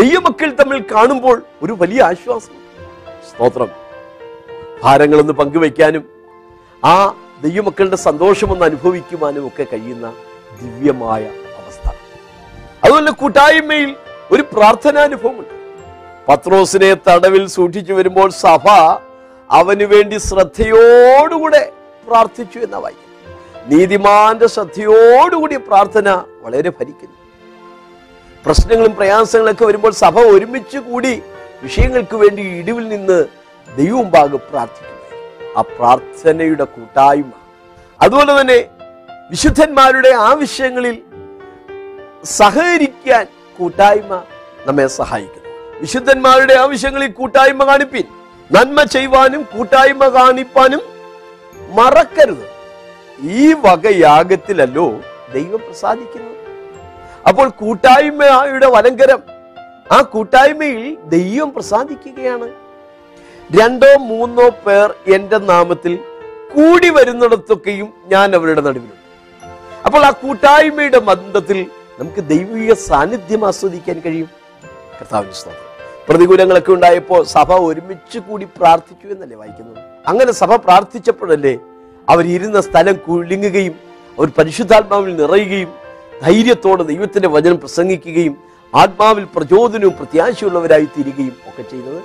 ദൈവമക്കൾ 0.04 0.52
തമ്മിൽ 0.52 0.82
കാണുമ്പോൾ 0.82 1.44
ഒരു 1.64 1.74
വലിയ 1.74 2.02
ആശ്വാസം. 2.02 2.54
സ്തോത്രം. 3.30 3.70
ഭാരങ്ങളൊന്ന് 4.84 5.34
പങ്കുവയ്ക്കാനും 5.34 6.10
ആ 6.86 7.16
ദൈവമക്കളുടെ 7.44 7.96
സന്തോഷമൊന്ന് 7.96 8.66
അനുഭവിക്കുവാനും 8.66 9.48
ഒക്കെ 9.48 9.64
കഴിയുന്ന 9.64 10.14
ദിവ്യമായ 10.62 11.24
അവസ്ഥ. 11.26 11.92
അതുപോലെ 12.84 13.12
കൂട്ടായ്മയിൽ 13.12 13.96
ഒരു 14.32 14.42
പ്രാർത്ഥനാനുഭവമുണ്ട്. 14.42 15.63
പത്രോസിനെ 16.28 16.96
തടവിൽ 17.08 17.48
സൂക്ഷിച്ചു 17.48 17.94
വരുമ്പോൾ 17.94 18.30
സഭ 18.32 18.68
അവന് 19.50 19.84
വേണ്ടി 19.84 20.18
ശ്രദ്ധയോടുകൂടെ 20.18 21.72
പ്രാർത്ഥിച്ചു 22.08 22.60
എന്ന 22.60 22.76
വായിക്കും 22.76 23.10
നീതിമാന്റെ 23.72 24.48
ശ്രദ്ധയോടുകൂടി 24.48 25.58
പ്രാർത്ഥന 25.58 26.10
വളരെ 26.42 26.70
ഭരിക്കുന്നു 26.70 27.18
പ്രശ്നങ്ങളും 28.46 28.96
പ്രയാസങ്ങളൊക്കെ 28.96 29.66
വരുമ്പോൾ 29.66 29.92
സഭ 29.92 30.20
ഒരുമിച്ച് 30.20 30.78
കൂടി 30.78 31.22
വിഷയങ്ങൾക്ക് 31.64 32.16
വേണ്ടി 32.16 32.42
ഇടിവിൽ 32.42 32.88
നിന്ന് 32.88 33.20
ദൈവമുമ്പാകെ 33.78 34.38
പ്രാർത്ഥിക്കുന്നു. 34.38 35.00
ആ 35.58 35.62
പ്രാർത്ഥനയുടെ 35.62 36.64
കൂട്ടായ്മ. 36.64 37.32
അതുപോലെ 38.02 38.42
തന്നെ 38.42 38.66
വിശുദ്ധന്മാരുടെ 39.30 40.10
ആവശ്യങ്ങളിൽ 40.10 41.02
സഹകരിക്കാൻ 42.24 43.28
കൂട്ടായ്മ 43.60 44.24
നമ്മെ 44.66 44.88
സഹായിക്കുന്നു. 44.88 45.43
വിശുദ്ധന്മാരുടെ 45.84 46.54
ആവശ്യങ്ങളിൽ 46.54 47.12
കൂട്ടായ്മ 47.12 47.66
കാണിപ്പിൻ. 47.66 48.04
നന്മ 48.52 48.84
ചെയ്യുവാനും 48.84 49.42
കൂട്ടായ്മ 49.42 50.08
കാണിപ്പാനും 50.08 50.82
മറക്കരുത്. 51.76 52.46
ഈ 53.20 53.54
വകയാഗത്തിലല്ലോ 53.54 55.02
ദൈവം 55.34 55.60
പ്രസാദിക്കുന്നത്. 55.68 56.38
അപ്പോൾ 57.28 57.50
കൂട്ടായ്മയുടെ 57.50 58.68
വലങ്കരം 58.68 59.24
ആ 59.92 60.02
കൂട്ടായ്മയിൽ 60.02 60.98
ദൈവം 61.06 61.54
പ്രസാദിക്കുകയാണ്. 61.54 62.50
രണ്ടോ 63.62 63.98
മൂന്നോ 63.98 64.50
പേർ 64.50 64.96
എന്റെ 65.16 65.38
നാമത്തിൽ 65.38 65.96
കൂടി 66.56 66.90
വരുന്നിടത്തൊക്കെയും 66.90 67.94
ഞാൻ 68.06 68.36
അവരുടെ 68.36 68.62
നടുവിലുണ്ട്. 68.62 68.98
അപ്പോൾ 69.86 70.06
ആ 70.06 70.10
കൂട്ടായ്മയുടെ 70.10 71.00
മന്ദത്തിൽ 71.00 71.66
നമുക്ക് 72.00 72.28
ദൈവിക 72.30 72.74
സാന്നിധ്യം 72.74 73.48
ആസ്വദിക്കാൻ 73.48 74.00
കഴിയും. 74.00 74.30
കർത്താവിന് 75.02 75.32
സ്തോത്രം. 75.32 75.63
പ്രതികൂലങ്ങളൊക്കെ 76.10 76.72
ഉണ്ടായപ്പോൾ 76.72 77.24
സഭ 77.24 77.54
ഒരുമിച്ച് 77.54 78.20
കൂടി 78.20 78.46
പ്രാർത്ഥിച്ചു 78.58 79.08
എന്നല്ലേ 79.08 79.38
വായിക്കുന്നത്? 79.38 79.78
അങ്ങനെ 80.08 80.32
സഭ 80.32 80.56
പ്രാർത്ഥിച്ചപ്പോഴല്ലേ 80.56 81.60
അവർ 82.10 82.26
ഇരുന്ന 82.28 82.62
സ്ഥലം 82.62 82.96
കുലുങ്ങുകയും 82.96 83.76
അവർ 84.20 84.30
പരിശുദ്ധാത്മാവിൽ 84.38 85.16
നിറയുകയും 85.16 85.70
ധൈര്യത്തോടെ 86.24 86.84
ദൈവത്തിന്റെ 86.84 87.28
വചനം 87.28 87.60
പ്രസംഗിക്കുകയും 87.60 88.36
ആത്മാവിൽ 88.76 89.24
പ്രചോദനവും 89.24 89.94
പ്രത്യാശയുള്ളവരായി 89.98 90.86
തീരുകയും 90.86 91.36
ഒക്കെ 91.50 91.64
ചെയ്യുന്നത് 91.72 92.02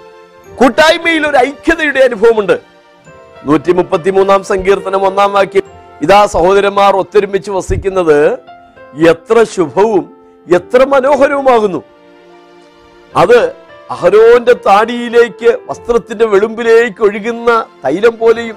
കൂട്ടായ്മയിൽ 0.58 1.26
ഒരു 1.26 1.36
ഐക്യതയുടെ 1.36 2.00
അനുഭവമുണ്ട്. 2.00 2.56
നൂറ്റി 3.44 3.72
മുപ്പത്തി 3.72 4.10
മൂന്നാം 4.10 4.44
സങ്കീർത്തനം 4.44 5.02
ഒന്നാം 5.06 5.32
വാക്യം. 5.32 5.62
ഇതാ 6.02 6.26
സഹോദരന്മാർ 6.26 6.96
ഒത്തൊരുമിച്ച് 6.96 7.50
വസിക്കുന്നത് 7.50 8.18
എത്ര 9.08 9.44
ശുഭവും 9.54 10.04
എത്ര 10.46 10.84
മനോഹരവുമാകുന്നു. 10.84 11.82
അത് 13.16 13.67
അഹരോന്റെ 13.90 14.54
താടിയിലേക്ക് 14.66 15.50
വസ്ത്രത്തിന്റെ 15.68 16.26
വെളുമ്പിലേക്ക് 16.26 17.00
ഒഴുകുന്ന 17.02 17.50
തൈലം 17.84 18.14
പോലെയും 18.18 18.56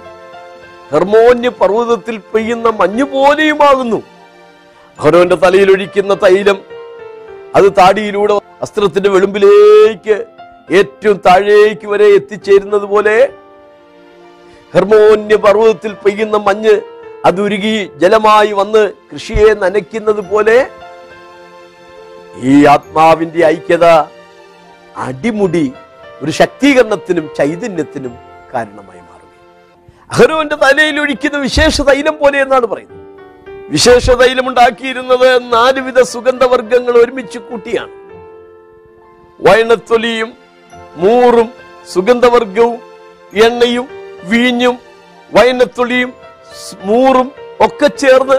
ഹെർമോന്യ 0.91 1.49
പർവതത്തിൽ 1.59 2.15
പെയ്യുന്ന 2.31 2.67
മഞ്ഞു 2.79 3.05
പോലെയുമാകുന്നു. 3.13 3.99
അഹരോന്റെ 4.99 5.37
തലയിൽ 5.43 5.69
ഒഴിക്കുന്ന 5.71 6.13
തൈലം 6.23 6.57
അത് 7.55 7.67
താടിയിലൂടെ 7.77 8.33
വസ്ത്രത്തിന്റെ 8.61 9.09
വെളുമ്പിലേക്ക് 9.09 10.15
ഏറ്റവും 10.71 11.17
താഴേക്ക് 11.25 11.87
വരെ 11.87 12.07
എത്തിച്ചേരുന്നത് 12.17 12.85
പോലെ 12.91 13.15
ഹെർമോന്യ 14.73 15.35
പർവതത്തിൽ 15.45 15.93
പെയ്യുന്ന 16.03 16.37
മഞ്ഞ് 16.47 16.75
അതുരുകി 17.25 17.73
ജലമായി 18.01 18.51
വന്ന് 18.51 18.81
കൃഷിയെ 19.09 19.49
നനയ്ക്കുന്നത് 19.63 20.21
പോലെ 20.29 20.57
ഈ 22.45 22.53
ആത്മാവിന്റെ 22.65 23.41
ഐക്യത 23.47 23.85
അടിമുടി 25.07 25.65
ഒരു 26.21 26.31
ശക്തീകരണത്തിനും 26.39 27.25
ചൈതന്യത്തിനും 27.37 28.13
കാരണമായി 28.53 29.01
മാറും. 29.09 29.29
അഹരോന്റെ 30.11 30.57
തലയിൽ 30.63 30.97
ഒഴിക്കുന്ന 31.03 31.37
വിശേഷ 31.47 31.75
തൈലം 31.89 32.15
പോലെ 32.21 32.37
എന്നാണ് 32.45 32.67
പറയുന്നത്. 32.71 32.99
വിശേഷ 33.73 34.05
തൈലം 34.21 34.45
ഉണ്ടാക്കിയിരുന്നത് 34.49 35.27
നാലുവിധ 35.53 35.99
സുഗന്ധവർഗങ്ങൾ 36.13 36.93
ഒരുമിച്ച് 37.03 37.39
കൂട്ടിയാണ്. 37.39 37.93
വയണത്തൊലിയും 39.39 40.31
മൂറും 41.03 41.49
സുഗന്ധവർഗവും 41.93 42.79
എണ്ണയും 43.45 43.85
വീഞ്ഞും 44.31 44.75
വയനത്തൊലിയും 45.31 46.11
മൂറും 46.89 47.27
ഒക്കെ 47.65 47.89
ചേർന്ന് 48.01 48.37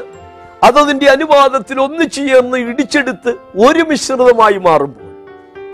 അതതിന്റെ 0.67 1.07
അനുവാദത്തിൽ 1.15 1.77
ഒന്നിച്ചു 1.85 2.21
ചേർന്ന് 2.29 2.59
ഇടിച്ചെടുത്ത് 2.71 3.31
ഒരു 3.67 3.83
മിശ്രിതമായി 3.91 4.59
മാറുമ്പോൾ 4.67 5.02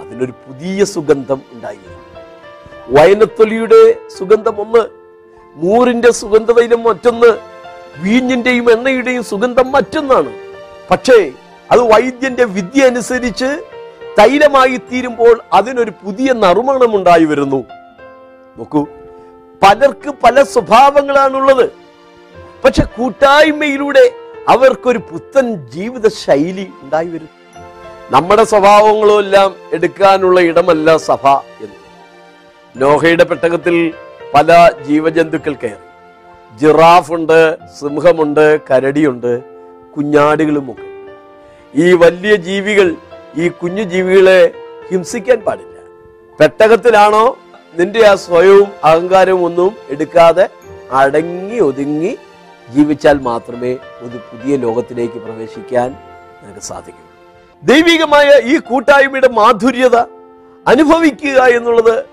അതിനൊരു 0.09 0.33
പുതിയ 0.33 0.85
സുഗന്ധം 0.85 1.41
ഉണ്ടായി 1.53 1.79
വയനത്തൊലിയുടെ 2.89 3.95
സുഗന്ധം 4.19 4.61
ഒന്ന് 4.61 4.83
മൂറിന്റെ 5.57 6.11
സുഗന്ധതയിലും 6.11 6.83
മറ്റൊന്ന് 6.83 7.39
വീഞ്ഞിന്റെയും 7.99 8.71
എണ്ണയുടെയും 8.71 9.25
സുഗന്ധം 9.25 9.73
മറ്റൊന്നാണ്. 9.73 10.33
പക്ഷേ 10.91 11.33
അത് 11.71 11.81
വൈദ്യന്റെ 11.81 12.45
വിദ്യ 12.45 12.87
അനുസരിച്ച് 12.87 13.63
തൈലമായി 14.19 14.77
തീരുമ്പോൾ 14.77 15.41
അതിനൊരു 15.53 15.91
പുതിയ 15.91 16.33
നറുമണം 16.33 16.97
ഉണ്ടായി 16.97 17.25
വരുന്നു. 17.25 17.65
നോക്കൂ 18.59 18.87
പലർക്ക് 19.63 20.11
പല 20.25 20.43
സ്വഭാവങ്ങളാണുള്ളത്. 20.43 21.71
പക്ഷെ 22.65 22.83
കൂട്ടായ്മയിലൂടെ 22.83 24.13
അവർക്കൊരു 24.49 24.99
പുത്തൻ 24.99 25.55
ജീവിത 25.55 26.09
ശൈലി 26.09 26.71
ഉണ്ടായി 26.83 27.07
വരും 27.07 27.38
നമ്മുടെ 28.11 28.45
സ്വഭാവങ്ങളും 28.45 29.19
എല്ലാം 29.19 29.55
എടുക്കാനുള്ള 29.73 30.41
ഇടമല്ല 30.41 30.97
സഭ 30.97 31.27
എന്ന്. 31.65 31.79
നോഹയുടെ 32.77 33.25
പെട്ടകത്തിൽ 33.25 33.95
പല 34.35 34.71
ജീവജന്തുക്കൾ 34.87 35.55
കയറി. 35.55 35.85
ജിറാഫുണ്ട് 36.61 37.57
സിംഹമുണ്ട് 37.81 38.61
കരടിയുണ്ട് 38.71 39.43
കുഞ്ഞാടുകളുമൊക്കെ. 39.97 40.89
ഈ 41.75 41.93
വലിയ 41.93 42.37
ജീവികൾ 42.37 42.95
ഈ 43.37 43.49
കുഞ്ഞു 43.49 43.83
ജീവികളെ 43.83 44.53
ഹിംസിക്കാൻ 44.91 45.41
പാടില്ല. 45.41 45.77
പെട്ടകത്തിലാണോ 46.41 47.39
നിന്റെ 47.79 48.07
ആ 48.07 48.15
സ്വയവും 48.15 48.69
അഹങ്കാരവും 48.85 49.45
ഒന്നും 49.45 49.77
എടുക്കാതെ 49.91 50.49
അടങ്ങി 50.93 51.59
ഒതുങ്ങി 51.59 52.19
ജീവിച്ചാൽ 52.75 53.19
മാത്രമേ 53.19 53.73
ഒരു 53.75 54.17
പുതിയ 54.31 54.57
ലോകത്തിലേക്ക് 54.57 55.15
പ്രവേശിക്കാൻ 55.15 55.91
നിനക്ക് 56.43 56.61
സാധിക്കൂ. 56.61 57.08
ദൈവികമായ 57.65 58.41
ഈ 58.45 58.59
കൂട്ടായ്മയുടെ 58.59 59.29
മാധുര്യത 59.29 59.97
അനുഭവിക്കുക 60.67 61.43
എന്നുള്ളത് 61.43 62.05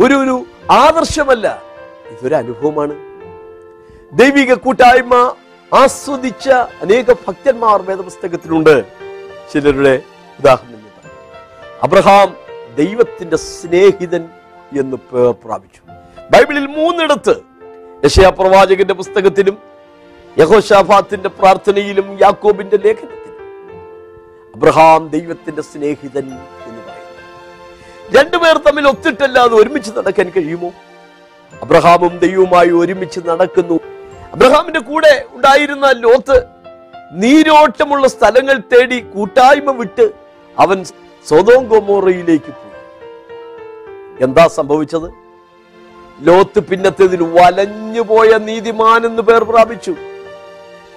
ഒരു 0.00 0.14
ഒരു 0.14 0.46
ആദർശമല്ല. 0.70 1.62
ഇതൊരു 2.10 2.34
അനുഭവമാണ്. 2.34 2.94
ദൈവിക 4.12 4.54
കൂട്ടായ്മ 4.54 5.34
ആസ്വദിച്ച 5.74 6.48
അനേക 6.50 7.12
ഭക്തന്മാർ 7.12 7.82
വേദപുസ്തകത്തിലുണ്ട്. 7.82 8.84
ചിലരുടെ 9.52 10.02
ഉദാഹരണം 10.40 10.80
അബ്രഹാം 11.82 12.36
ദൈവത്തിന്റെ 12.74 13.36
സ്നേഹിതൻ 13.36 14.28
എന്ന് 14.78 14.96
പേർ 14.96 15.30
പ്രാപിച്ചു. 15.32 15.80
ബൈബിളിൽ 16.30 16.66
മൂന്നിടത്ത് 16.66 17.36
യശയാ 18.04 18.28
പ്രവാചകന്റെ 18.28 18.94
പുസ്തകത്തിലും 18.94 19.58
യഹോഷാഫാത്തിന്റെ 20.38 21.28
പ്രാർത്ഥനയിലും 21.28 22.18
യാക്കോബിന്റെ 22.22 22.76
ലേഖനത്തിലും 22.76 23.19
അബ്രഹാം 24.60 25.08
ദൈവത്തിന്റെ 25.08 25.62
സ്നേഹിതൻ 25.62 26.24
എന്ന് 26.64 26.82
പറയുന്നു. 26.86 28.18
രണ്ടുപേർ 28.18 28.56
തമ്മിൽ 28.56 28.88
ഒത്തിട്ടല്ലാതെ 28.88 29.54
ഒരുമിച്ച് 29.54 29.90
നടക്കാൻ 29.98 30.32
കഴിയുമോ? 30.36 30.72
അബ്രഹാമും 31.62 32.18
ദൈവവുമായി 32.18 32.68
ഒരുമിച്ച് 32.68 33.20
നടക്കുന്നു. 33.26 33.80
അബ്രഹാമിന്റെ 34.32 34.80
കൂടെ 34.80 35.24
ഉണ്ടായിരുന്ന 35.32 35.92
ലോത്ത് 35.96 36.44
നീരോട്ടമുള്ള 37.12 38.08
സ്ഥലങ്ങൾ 38.08 38.60
തേടി 38.72 39.00
കൂട്ടായ്മ 39.00 39.70
വിട്ട് 39.70 40.10
അവൻ 40.58 40.84
സ്വതോം 41.26 41.64
ഗോമോറയിലേക്ക് 41.64 42.52
പോയി. 42.60 42.72
എന്താ 44.24 44.48
സംഭവിച്ചത്? 44.48 45.10
ലോത്ത് 46.20 46.60
പിന്നത്തേതിൽ 46.60 47.22
വലഞ്ഞുപോയ 47.22 48.38
നീതിമാൻ 48.38 49.06
എന്ന് 49.06 49.22
പേർ 49.22 49.44
പ്രാപിച്ചു. 49.44 49.94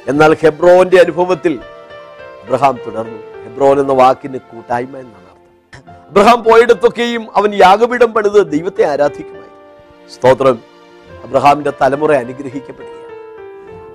എന്നാൽ 0.07 0.37
ഹെബ്രോന്റെ 0.43 0.99
അനുഭവത്തിൽ 0.99 1.59
അബ്രഹാം 2.43 2.79
തുടർന്നു. 2.87 3.32
ഹെബ്രോൻ 3.43 3.79
എന്ന 3.79 3.93
വാക്കിന് 3.93 4.37
കൂട്ടായ്മ 4.37 4.97
എന്നാണ് 4.97 5.25
അർത്ഥം. 5.25 5.91
അബ്രഹാം 6.09 6.43
പോയിടത്തൊക്കെയും 6.43 7.37
അവൻ 7.37 7.55
യാഗപീഠം 7.55 8.13
പണിത് 8.13 8.51
ദൈവത്തെ 8.51 8.83
ആരാധിക്കുമായി 8.83 9.43
സ്തോത്രം. 10.09 10.59
അബ്രഹാമിന്റെ 11.23 11.73
തലമുറ 11.81 12.15
അനുഗ്രഹിക്കപ്പെടുകയാണ്. 12.15 13.03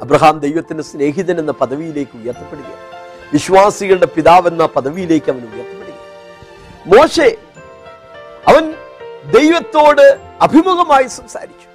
അബ്രഹാം 0.02 0.38
ദൈവത്തിന്റെ 0.38 0.84
സ്നേഹിതൻ 0.84 1.38
എന്ന 1.38 1.52
പദവിയിലേക്ക് 1.52 2.16
ഉയർത്തപ്പെടുകയാണ്. 2.16 2.88
വിശ്വാസികളുടെ 3.32 4.06
പിതാവെന്ന 4.06 4.66
പദവിയിലേക്ക് 4.66 5.30
അവൻ 5.30 5.40
ഉയർത്തപ്പെടുകയാണ്. 5.40 5.78
മോശെ 6.96 7.36
അവൻ 8.48 8.70
ദൈവത്തോട് 9.32 10.20
അഭിമുഖമായി 10.40 11.06
സംസാരിച്ചു. 11.06 11.68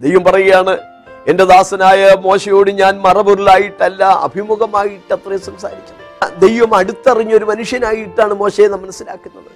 ദൈവം 0.00 0.24
പറയുകയാണ് 0.24 0.78
എന്റെ 1.26 1.44
ദാസനായ 1.44 2.16
മോശയോട് 2.20 2.70
ഞാൻ 2.70 3.00
മറപൊരുളായിട്ടല്ല 3.00 4.04
അഭിമുഖമായിട്ട് 4.04 5.12
അത്രയും 5.12 5.40
സംസാരിച്ചത്. 5.40 5.97
ദൈവം 6.24 6.74
അടുത്തറിഞ്ഞ 6.74 7.34
ഒരു 7.34 7.44
മനുഷ്യനായിട്ടാണ് 7.44 8.34
മോശയെ 8.34 8.68
നാം 8.68 8.82
മനസ്സിലാക്കുന്നത്. 8.82 9.50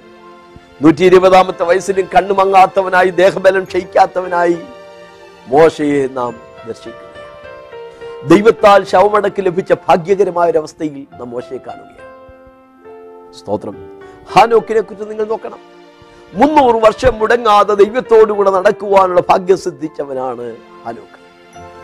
നൂറ്റി 0.82 1.04
ഇരുപതാമത്തെ 1.04 1.64
വയസ്സിലും 1.64 2.08
കണ്ണുമങ്ങാത്തവനായി 2.14 3.10
ദേഹബലം 3.10 3.64
ക്ഷയിക്കാത്തവനായി 3.64 4.58
മോശയെ 5.48 6.08
നാം 6.12 6.34
ദർശിക്കുന്നു 6.66 7.10
ദൈവത്താൽ 8.28 8.84
ശവമടക്ക് 8.84 9.42
ലഭിച്ച 9.46 9.72
ഭാഗ്യകരമായ 9.72 10.50
ഒരു 10.50 10.58
അവസ്ഥയിൽ 10.58 11.06
നാം 11.18 11.30
മോശയെ 11.30 11.58
കാണുകയാണ്. 11.66 12.10
സ്തോത്രം. 13.38 13.76
ഹാനോക്കിനെ 14.32 14.80
കുറിച്ച് 14.80 15.10
നിങ്ങൾ 15.10 15.24
നോക്കണം. 15.24 15.58
മുന്നൂറ് 16.34 16.84
വർഷം 16.84 17.18
മുടങ്ങാതെ 17.18 17.74
ദൈവത്തോടുകൂടെ 17.74 18.50
നടക്കുവാനുള്ള 18.50 19.20
ഭാഗ്യം 19.30 19.58
സിദ്ധിച്ചവനാണ് 19.58 20.56
ഹാനോക്ക്. 20.84 21.18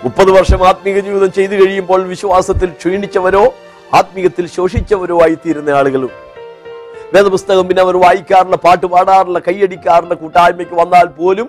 മുപ്പത് 0.05 0.31
വർഷം 0.31 0.69
ആത്മീയ 0.69 1.01
ജീവിതം 1.01 1.33
ചെയ്തു 1.33 1.55
കഴിയുമ്പോൾ 1.55 2.03
വിശ്വാസത്തിൽ 2.03 2.71
ക്ഷീണിച്ചവരോ 2.71 3.55
ആത്മീയത്തിൽ 3.93 4.47
ശോഷിച്ചവരുമായി 4.57 5.35
തീരുന്ന 5.45 5.71
ആളുകളും 5.71 6.13
വേദപുസ്തകം 7.15 7.67
പിന്നെ 7.69 7.83
അവർ 7.83 7.97
വായിക്കാറില്ല 8.05 8.57
പാട്ട് 8.65 8.87
പാടാറില്ല 8.95 9.39
കൈയടിക്കാറില്ല 9.47 10.15
കൂട്ടായ്മയ്ക്ക് 10.23 10.77
വന്നാൽ 10.81 11.07
പോലും 11.21 11.47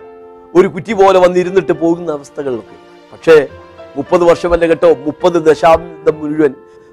ഒരു 0.54 0.68
കുറ്റി 0.76 0.94
പോലെ 1.00 1.20
വന്നിരുന്നിട്ട് 1.26 1.74
പോകുന്ന 1.82 2.10
അവസ്ഥകളിലൊക്കെ 2.18 2.78
പക്ഷേ 3.14 3.36
മുപ്പത് 3.98 4.24
വർഷമല്ല 4.30 4.66
കേട്ടോ? 4.72 4.90
മുപ്പത് 5.06 5.38
ദശാബ്ദം 5.48 6.16
മുഴുവൻ 6.22 6.52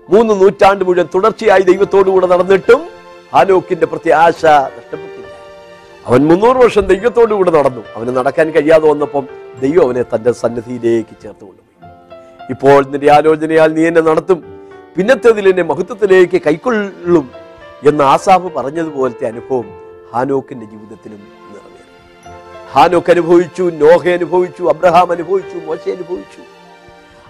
മൂന്ന് 0.08 0.32
നൂറ്റാണ്ട് 0.40 0.82
മുഴുവൻ 0.88 1.06
തുടർച്ചയായി 1.14 1.64
ദൈവത്തോടുകൂടെ 1.70 2.26
നടന്നിട്ടും 2.32 2.80
ആലോക്കിന്റെ 3.38 3.86
പ്രത്യാശ 3.92 4.42
നഷ്ടപ്പെട്ടില്ല. 4.76 5.26
അവൻ 6.06 6.20
മുന്നൂറ് 6.30 6.58
വർഷം 6.64 6.84
ദൈവത്തോടുകൂടെ 6.92 7.52
നടന്നു. 7.58 7.82
അവന് 7.96 8.12
നടക്കാൻ 8.18 8.48
കഴിയാതെ 8.56 8.86
വന്നപ്പം 8.92 9.24
ദൈവം 9.62 9.82
അവനെ 9.86 10.04
തന്റെ 10.12 10.32
സന്നിധിയിലേക്ക് 10.42 11.14
ചേർത്ത് 11.22 11.44
കൊണ്ടുപോയി 11.48 11.64
ഇപ്പോൾ 12.54 12.80
നിന്റെ 12.92 13.08
ആലോചനയാൽ 13.16 13.70
നീ 13.78 13.84
എന്നെ 13.90 14.02
നടത്തും. 14.10 14.40
പിന്നത്തേതിൽ 14.96 15.48
എന്നെ 15.48 15.62
മഹത്വത്തിലേക്ക് 15.62 16.38
കൈക്കൊള്ളും 16.46 17.30
എന്ന് 17.88 18.04
ആസാഫ് 18.04 18.48
പറഞ്ഞതുപോലത്തെ 18.56 19.26
അനുഭവം 19.26 19.66
ഹാനോക്കിന്റെ 20.14 20.66
ജീവിതത്തിലും 20.66 21.20
നിറവേറി. 21.52 21.84
ഹാനോക്ക് 22.72 23.10
അനുഭവിച്ചു 23.10 23.62
നോഹ 23.62 24.08
അനുഭവിച്ചു 24.08 24.62
അബ്രഹാം 24.62 25.12
അനുഭവിച്ചു 25.12 25.56
മോശ 25.66 25.84
അനുഭവിച്ചു. 25.96 26.42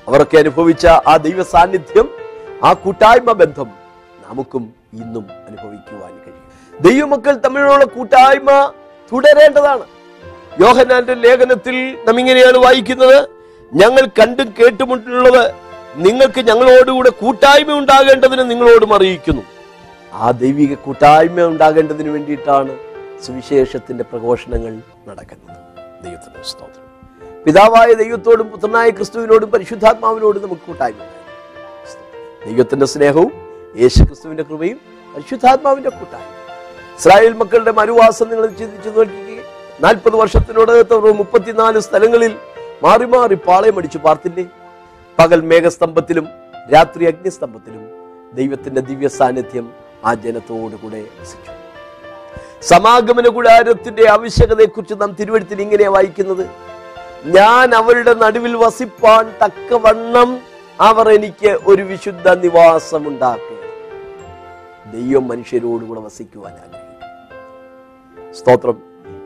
അവരൊക്കെ 0.09 0.37
അനുഭവിച്ച 0.39 0.87
ആ 0.87 1.17
ദൈവ 1.17 1.43
സാന്നിധ്യം 1.43 2.09
ആ 2.65 2.73
കൂട്ടായ്മ 2.73 3.33
ബന്ധം 3.43 3.69
നമുക്കും 4.29 4.63
ഇന്നും 4.93 5.27
അനുഭവിക്കുവാൻ 5.49 6.15
കഴിയും. 6.25 6.45
ദൈവമക്കൾ 6.87 7.35
തമ്മിലുള്ള 7.45 7.85
കൂട്ടായ്മ 7.85 8.51
തുടരേണ്ടതാണ്. 9.13 9.85
യോഹനാന്റെ 10.61 11.15
ലേഖനത്തിൽ 11.15 11.77
നാം 12.07 12.19
ഇങ്ങനെയാണ് 12.21 12.59
വായിക്കുന്നത് 12.59 13.19
ഞങ്ങൾ 13.73 14.05
കണ്ടും 14.21 14.55
കേട്ടുമുട്ടുള്ളത് 14.59 15.66
നിങ്ങൾക്ക് 15.97 16.41
ഞങ്ങളോടുകൂടെ 16.41 17.11
കൂട്ടായ്മ 17.11 17.79
ഉണ്ടാകേണ്ടതിന് 17.79 18.51
നിങ്ങളോടും 18.51 18.95
അറിയിക്കുന്നു. 18.95 19.43
ആ 20.13 20.31
ദൈവിക 20.31 20.75
കൂട്ടായ്മ 20.75 21.43
ഉണ്ടാകേണ്ടതിന് 21.43 22.09
വേണ്ടിയിട്ടാണ് 22.09 22.79
സുവിശേഷത്തിന്റെ 23.27 24.05
പ്രഘോഷണങ്ങൾ 24.05 24.75
നടക്കുന്നത്. 25.09 25.57
ദൈവത്തിന്റെ 26.05 26.43
സ്തോത്രം. 26.43 26.83
പിതാവായ 27.45 27.95
ദൈവത്തോടും 27.95 28.49
പുത്രനായ 28.49 28.91
ക്രിസ്തുവിനോടും 28.91 29.51
പരിശുദ്ധാത്മാവിനോടും 29.51 30.43
നമുക്ക് 30.43 30.63
കൂട്ടായ്മ 30.67 30.99
ദൈവത്തിന്റെ 32.47 32.87
സ്നേഹവും 32.87 33.33
യേശു 33.77 34.03
ക്രിസ്തുവിന്റെ 34.03 34.43
കൃപയും 34.43 34.81
പരിശുദ്ധാത്മാവിന്റെ 35.15 35.91
കൂട്ടായ്മ. 35.91 36.33
ഇസ്രായേൽ 36.99 37.33
മക്കളുടെ 37.33 37.73
മരുവാസം 37.73 38.29
നിങ്ങൾ 38.31 38.47
ചിന്തിച്ചു 38.47 38.89
നോക്കി 38.89 39.41
നാൽപ്പത് 39.81 40.17
വർഷത്തിനോടകത്ത് 40.17 40.95
മുപ്പത്തിനാല് 40.95 41.79
സ്ഥലങ്ങളിൽ 41.79 42.37
മാറി 42.83 43.05
മാറി 43.05 43.35
പാളയം 43.35 43.79
അടിച്ചു 43.79 43.99
പാർത്തില്ലേ? 43.99 44.47
പകൽ 45.19 45.41
മേഘസ്തംഭത്തിലും 45.51 46.27
രാത്രി 46.75 47.05
അഗ്നിസ്തംഭത്തിലും 47.11 47.83
ദൈവത്തിന്റെ 48.39 48.83
ദിവ്യ 48.89 49.09
സാന്നിധ്യം 49.19 49.67
ആ 50.09 50.11
ജനത്തോടു 50.25 50.77
കൂടെ 50.83 51.01
വസിച്ചു 51.19 51.53
സമാഗമന 52.71 53.29
കൂടാരത്തിന്റെ 53.37 54.05
ആവശ്യകതയെക്കുറിച്ച് 54.15 54.95
നാം 55.01 55.11
തിരുവഴുത്തിൽ 55.19 55.59
ഇങ്ങനെ 55.65 55.87
വായിക്കുന്നത്. 55.95 56.45
ഞാൻ 57.37 57.69
അവരുടെ 57.81 58.13
നടുവിൽ 58.23 58.55
വസിപ്പാൻ 58.63 59.25
തക്കവണ്ണം 59.43 60.31
അവർ 60.79 61.07
എനിക്ക് 61.17 61.51
ഒരു 61.71 61.83
വിശുദ്ധ 61.91 62.27
നിവാസം 62.45 63.03
ഉണ്ടാക്കുക 63.11 63.61
ദൈവം 64.95 65.25
മനുഷ്യരോടുകൂടെ 65.31 66.01
വസിക്കുവാൻ 66.07 66.55
ആഗ്രഹിക്കും 66.65 66.85
സ്തോത്രം. 68.39 68.77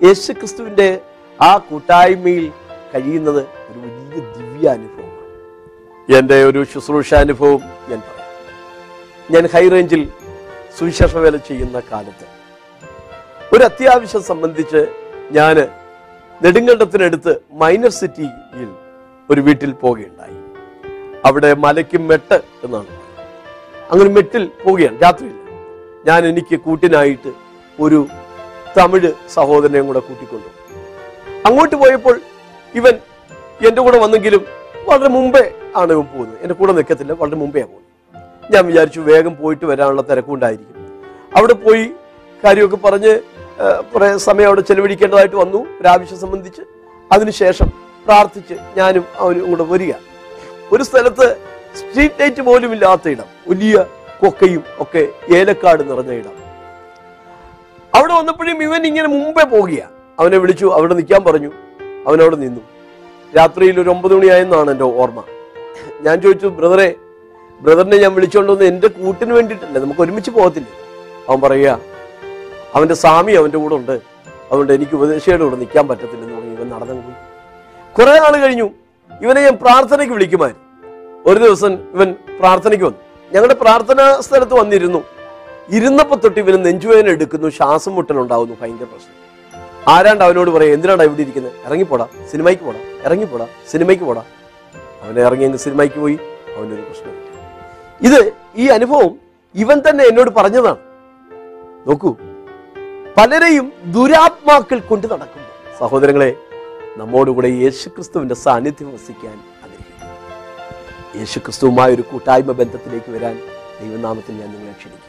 യേശുക്രിസ്തുവിന്റെ 0.06 0.88
ആ 1.38 1.52
കൂട്ടായ്മയിൽ 1.68 2.46
കഴിയുന്നത് 2.92 3.42
ഒരു 3.68 3.78
വലിയ 3.84 4.20
ദിവ്യ 4.36 4.66
അനുഭവമാണ് 4.76 4.99
എന്റെ 6.16 6.44
ഒരു 6.44 6.60
ശുശ്രൂഷാനുഭവം 6.72 7.60
ഞാൻ 7.88 8.00
പറയാം. 8.06 8.28
ഞാൻ 9.32 9.44
ഹൈറേഞ്ചിൽ 9.54 10.02
സുവിശേഷ 10.78 11.16
വേല 11.16 11.36
ചെയ്യുന്ന 11.36 11.82
കാലത്ത് 11.92 12.26
ഒരു 13.54 13.64
അത്യാവശ്യം 13.64 14.22
സംബന്ധിച്ച് 14.22 14.80
ഞാൻ 15.30 15.56
നെടുങ്കണ്ടത്തിനടുത്ത് 16.42 17.32
മൈനർ 17.52 17.90
സിറ്റിയിൽ 17.90 18.68
ഒരു 19.30 19.40
വീട്ടിൽ 19.40 19.72
പോവുകയുണ്ടായി. 19.72 20.36
അവിടെ 21.24 21.54
മലയ്ക്ക് 21.54 21.98
മെട്ട് 21.98 22.38
എന്നാണ് 22.64 22.94
അങ്ങനെ 23.90 24.10
മെട്ടിൽ 24.10 24.44
പോവുകയാണ് 24.64 25.02
രാത്രിയിൽ. 25.02 25.36
ഞാൻ 26.06 26.26
എനിക്ക് 26.26 26.56
കൂട്ടിനായിട്ട് 26.60 27.32
ഒരു 27.80 28.06
തമിഴ് 28.78 29.12
സഹോദരനെയും 29.34 29.86
കൂടെ 29.86 29.98
കൂട്ടിക്കൊണ്ടു. 29.98 30.50
അങ്ങോട്ട് 31.46 31.76
പോയപ്പോൾ 31.76 32.20
ഇവൻ 32.74 32.94
എന്റെ 33.68 33.82
കൂടെ 33.82 33.98
വന്നെങ്കിലും 33.98 34.42
വളരെ 34.88 35.08
മുമ്പേ 35.08 35.44
ആണ് 35.76 35.90
ഇവൻ 35.92 36.06
പോകുന്നത്. 36.12 36.38
എന്റെ 36.42 36.54
കൂടെ 36.54 36.72
നിൽക്കത്തില്ല 36.72 37.12
വളരെ 37.12 37.36
മുമ്പേ 37.42 37.62
പോകുന്നത്. 37.62 38.54
ഞാൻ 38.54 38.66
വിചാരിച്ചു 38.66 39.00
വേഗം 39.00 39.36
പോയിട്ട് 39.36 39.64
വരാനുള്ള 39.64 40.02
തിരക്കുണ്ടായിരിക്കും 40.02 40.76
അവിടെ 41.36 41.52
പോയി 41.52 41.84
കാര്യമൊക്കെ 42.44 42.76
പറഞ്ഞ് 42.76 43.12
കുറേ 43.94 44.06
സമയം 44.16 44.46
അവിടെ 44.46 44.60
ചെലവഴിക്കേണ്ടതായിട്ട് 44.60 45.36
വന്നു. 45.36 45.58
ഒരാവശ്യം 45.80 46.18
സംബന്ധിച്ച് 46.18 46.62
അതിനുശേഷം 47.12 47.68
പ്രാർത്ഥിച്ച് 48.06 48.54
ഞാനും 48.76 49.04
അവനും 49.18 49.50
കൂടെ 49.50 49.64
വരിക. 49.72 49.92
ഒരു 50.72 50.82
സ്ഥലത്ത് 50.82 51.26
സ്ട്രീറ്റ് 51.78 52.20
ലൈറ്റ് 52.20 52.42
പോലും 52.42 52.72
ഇല്ലാത്ത 52.72 53.08
ഇടം. 53.08 53.28
വലിയ 53.48 53.84
കൊക്കയും 54.20 54.62
ഒക്കെ 54.80 55.02
ഏലക്കാട് 55.36 55.82
നിറഞ്ഞ 55.90 56.12
ഇടം. 56.12 56.36
അവിടെ 57.94 58.12
വന്നപ്പോഴും 58.14 58.62
ഇവൻ 58.62 58.86
ഇങ്ങനെ 58.86 59.08
മുമ്പേ 59.08 59.44
പോകുക 59.44 59.82
അവനെ 60.20 60.38
വിളിച്ചു 60.38 60.66
അവിടെ 60.66 60.94
നിൽക്കാൻ 60.94 61.24
പറഞ്ഞു. 61.24 61.50
അവനവിടെ 62.06 62.36
നിന്നു. 62.36 62.60
രാത്രിയിൽ 63.36 63.80
ഒരു 63.80 63.90
ഒമ്പത് 63.90 64.14
മണിയായെന്നാണ് 64.14 64.70
എന്റെ 64.70 64.84
ഓർമ്മ. 64.84 65.22
ഞാൻ 66.00 66.20
ചോദിച്ചു 66.20 66.46
ബ്രദറെ 66.46 66.94
ബ്രദറിനെ 67.60 67.96
ഞാൻ 67.96 68.14
വിളിച്ചോണ്ട് 68.14 68.52
വന്ന് 68.52 68.64
എന്റെ 68.64 68.88
കൂട്ടിന് 68.88 69.32
വേണ്ടിയിട്ടല്ലേ? 69.32 69.80
നമുക്ക് 69.80 70.00
ഒരുമിച്ച് 70.00 70.30
പോകത്തില്ലേ? 70.30 70.72
അവൻ 71.28 71.40
പറയുക 71.40 71.80
അവന്റെ 72.74 72.94
സ്വാമി 72.94 73.32
അവന്റെ 73.32 73.58
കൂടെ 73.58 73.74
ഉണ്ട്. 73.74 73.92
അതുകൊണ്ട് 74.50 74.72
എനിക്ക് 74.72 74.94
ഉപദേശയുടെ 74.94 75.44
കൂടെ 75.44 75.56
നിൽക്കാൻ 75.56 75.88
പറ്റത്തില്ലെന്ന് 75.88 76.34
പറഞ്ഞു 76.34 76.50
ഇവൻ 76.50 76.68
നടന്നു 76.68 76.94
പോയി. 76.94 77.14
കുറെ 77.98 78.18
നാൾ 78.20 78.46
കഴിഞ്ഞു. 78.46 78.70
ഇവനെ 79.22 79.40
ഞാൻ 79.42 79.58
പ്രാർത്ഥനയ്ക്ക് 79.62 80.14
വിളിക്കുമായിരുന്നു. 80.14 80.64
ഒരു 81.26 81.38
ദിവസം 81.38 81.72
ഇവൻ 81.94 82.14
പ്രാർത്ഥനയ്ക്ക് 82.40 82.84
വന്നു. 82.84 82.98
ഞങ്ങളുടെ 83.32 83.54
പ്രാർത്ഥനാ 83.54 84.20
സ്ഥലത്ത് 84.20 84.54
വന്നിരുന്നു. 84.54 85.04
ഇരുന്നപ്പോൾ 85.68 86.14
തൊട്ട് 86.14 86.40
ഇവന് 86.40 86.64
നെഞ്ചുവേദന 86.64 87.08
എടുക്കുന്നു 87.08 87.48
ശ്വാസം 87.48 87.94
മുട്ടലുണ്ടാവുന്നു 87.94 88.56
ഭയങ്കര 88.62 88.84
പ്രശ്നം. 88.84 89.29
ആരാണ്ട് 89.88 90.24
അവനോട് 90.24 90.50
പറയാം 90.50 90.74
എന്തിനാണ് 90.74 91.02
ഇവിടെ 91.02 91.22
ഇരിക്കുന്നത് 91.22 91.52
ഇറങ്ങിപ്പോടാ 91.66 92.08
സിനിമയ്ക്ക് 92.32 92.64
പോടാ 92.64 92.80
ഇറങ്ങിപ്പോടാ 93.06 93.46
സിനിമയ്ക്ക് 93.72 94.04
പോടാ. 94.04 94.22
അവനെ 95.02 95.20
ഇറങ്ങി 95.20 95.44
അങ്ങ് 95.44 95.58
സിനിമയ്ക്ക് 95.58 95.98
പോയി 95.98 96.18
അവന്റെ 96.56 96.74
ഒരു 96.74 96.82
പ്രശ്നം. 96.82 97.14
ഇത് 98.08 98.32
ഈ 98.56 98.66
അനുഭവം 98.68 99.18
ഇവൻ 99.54 99.82
തന്നെ 99.88 100.04
എന്നോട് 100.04 100.30
പറഞ്ഞതാണ്. 100.30 100.76
നോക്കൂ 101.86 102.16
പലരെയും 103.16 103.72
ദുരാത്മാക്കൾ 103.84 104.78
കൊണ്ട് 104.80 105.06
നടക്കുന്നു. 105.06 105.48
സഹോദരങ്ങളെ 105.78 106.36
നമ്മോടുകൂടെ 106.96 107.48
യേശുക്രിസ്തുവിന്റെ 107.48 108.34
സാന്നിധ്യം 108.34 108.94
വസിക്കാൻ 108.94 109.36
ആഗ്രഹിക്കുന്നു. 109.64 110.16
യേശുക്രിസ്തുവുമായ 111.18 111.94
ഒരു 111.94 112.02
കൂട്ടായ്മ 112.02 112.52
ബന്ധത്തിലേക്ക് 112.52 113.10
വരാൻ 113.16 113.40
ദൈവനാമത്തിൽ 113.80 114.34
ഞാൻ 114.34 114.48
നിങ്ങളെ 114.54 114.72
ക്ഷണിക്കുക 114.72 115.08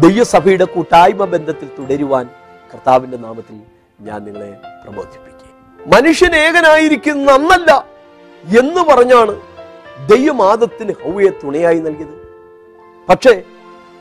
ദൈവസഭയുടെ 0.00 0.64
കൂട്ടായ്മ 0.64 1.24
ബന്ധത്തിൽ 1.24 1.68
തുടരുവാൻ 1.78 2.28
കർത്താവിന്റെ 2.72 3.18
നാമത്തിൽ 3.26 3.56
ഞാൻ 4.08 4.20
നിങ്ങളെ 4.26 4.50
പ്രബോധിപ്പിക്കുക 4.84 5.48
മനുഷ്യൻ 5.92 6.32
ഏകനായിരിക്കുന്ന 6.44 7.30
അന്നല്ല 7.38 7.70
എന്ന് 8.44 8.82
പറഞ്ഞാണ് 8.90 9.34
ദൈവം 10.10 10.38
ആദത്തിന് 10.50 10.92
ഹൗവയെ 11.02 11.30
തുണയായി 11.42 11.80
നൽകിയത്. 11.86 12.16
പക്ഷേ 13.08 13.34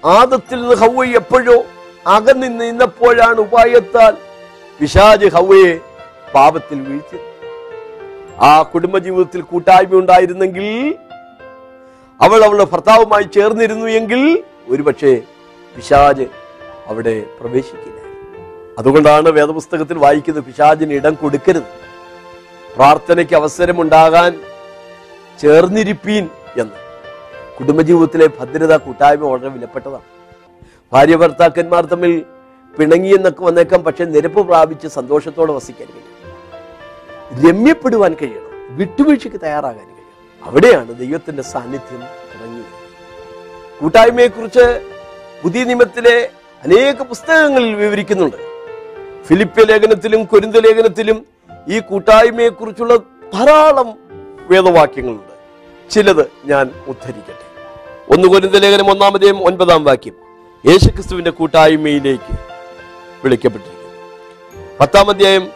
ആദത്തിൽ 0.04 0.60
നിന്ന് 0.62 0.76
ഹൗവ 0.84 1.06
എപ്പോഴോ 1.20 1.58
അകന്നു 2.16 2.48
നിന്നപ്പോഴാണ് 2.48 3.40
ഉപായത്താൽ 3.46 4.14
പിശാജ് 4.80 5.28
ഹൗവയെ 5.38 5.74
പാപത്തിൽ 6.36 6.80
വീഴ്ത്തിയത്. 6.90 7.28
ആ 8.48 8.52
കുടുംബജീവിതത്തിൽ 8.74 9.42
കൂട്ടായ്മ 9.52 9.94
ഉണ്ടായിരുന്നെങ്കിൽ 10.02 10.68
അവൾ 12.20 12.40
അവളുടെ 12.46 12.68
ഭർത്താവുമായി 12.74 13.26
ചേർന്നിരുന്നു 13.36 13.88
എങ്കിൽ 14.00 14.22
ഒരുപക്ഷെ 14.74 15.14
പിശാജ് 15.76 16.28
അവിടെ 16.90 17.16
പ്രവേശിക്കില്ല. 17.40 17.99
അതുകൊണ്ടാണ് 18.80 19.30
വേദപുസ്തകത്തിൽ 19.30 19.98
വായിക്കുന്നത് 19.98 20.44
പിശാചിന് 20.44 20.94
ഇടം 20.94 21.14
കൊടുക്കരുത്. 21.14 21.64
പ്രാർത്ഥനയ്ക്ക് 22.76 23.34
അവസരമുണ്ടാകാൻ 23.34 24.40
ചേർന്നിരിപ്പീൻ 25.42 26.30
എന്ന്. 26.58 26.78
കുടുംബജീവിതത്തിലെ 27.60 28.28
ഭദ്രത 28.28 28.78
കൂട്ടായ്മ 28.78 29.28
വളരെ 29.28 29.50
വിലപ്പെട്ടതാണ്. 29.50 30.08
ഭാര്യ 30.94 31.16
ഭർത്താക്കന്മാർ 31.16 31.86
തമ്മിൽ 31.86 32.26
പിണങ്ങി 32.78 33.16
എന്നൊക്കെ 33.16 33.44
വന്നേക്കാം 33.44 33.84
പക്ഷെ 33.84 34.06
നിരപ്പ് 34.06 34.48
പ്രാപിച്ച് 34.48 34.88
സന്തോഷത്തോടെ 34.88 35.54
വസിക്കാൻ 35.54 35.88
കഴിയും. 35.88 36.16
രമ്യപ്പെടുവാൻ 37.46 38.14
കഴിയണം 38.14 38.78
വിട്ടുവീഴ്ചയ്ക്ക് 38.78 39.40
തയ്യാറാകാൻ 39.44 39.88
കഴിയും 39.90 40.46
അവിടെയാണ് 40.48 41.00
ദൈവത്തിന്റെ 41.00 41.44
സാന്നിധ്യം 41.44 42.02
തുടങ്ങിയത്. 42.32 42.74
കൂട്ടായ്മയെക്കുറിച്ച് 43.82 44.66
പുതിയ 45.44 45.64
നിയമത്തിലെ 45.64 46.30
അനേക 46.64 47.02
പുസ്തകങ്ങളിൽ 47.02 47.76
വിവരിക്കുന്നുണ്ട്. 47.76 48.49
ഫിലിപ്പ്യ 49.30 49.64
ലേഖനത്തിലും 49.64 50.24
കൊരിന്ത 50.24 50.56
ലേഖനത്തിലും 50.56 51.26
ഈ 51.68 51.80
കൂട്ടായ്മയെക്കുറിച്ചുള്ള 51.80 52.96
ധാരാളം 53.34 53.94
വേദവാക്യങ്ങളുണ്ട്. 54.50 55.34
ചിലത് 55.92 56.32
ഞാൻ 56.46 56.70
ഉദ്ധരിക്കട്ടെ. 56.88 58.14
ഒന്ന് 58.14 58.28
കൊരിന്ത 58.28 58.56
ലേഖനം 58.56 58.92
ഒന്നാമതേയും 58.92 59.44
ഒൻപതാം 59.44 59.84
വാക്യം. 59.84 60.14
യേശുക്രിസ്തുവിന്റെ 60.66 61.32
കൂട്ടായ്മയിലേക്ക് 61.32 62.34
വിളിക്കപ്പെട്ടിരിക്കുന്നു. 63.24 64.08
പത്താം 64.80 65.10
അധ്യായം 65.10 65.50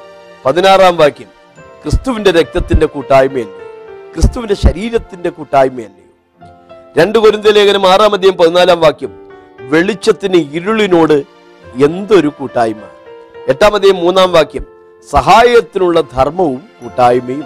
പതിനാറാം 0.46 0.98
വാക്യം. 0.98 1.28
ക്രിസ്തുവിന്റെ 1.84 2.32
രക്തത്തിന്റെ 2.32 2.86
കൂട്ടായ്മയല്ലേ? 2.86 3.58
ക്രിസ്തുവിന്റെ 4.14 4.56
ശരീരത്തിന്റെ 4.56 5.30
കൂട്ടായ്മയല്ലേ? 5.30 6.04
രണ്ട് 6.98 7.20
കൊരിന്ത 7.20 7.46
ലേഖനം 7.46 7.88
ആറാം 7.88 8.14
അധ്യായം 8.14 8.38
പതിനാലാം 8.38 8.82
വാക്യം. 8.82 9.28
വെളിച്ചത്തിന് 9.60 10.36
ഇരുളിനോട് 10.36 11.24
എന്തൊരു 11.86 12.28
കൂട്ടായ്മ? 12.28 12.82
എട്ടാം 13.48 13.72
മൂന്നാം 13.96 14.32
വാക്യം. 14.32 14.66
സഹായത്തിനുള്ള 15.12 16.02
ധർമ്മവും 16.02 16.64
കൂട്ടായ്മയും. 16.82 17.44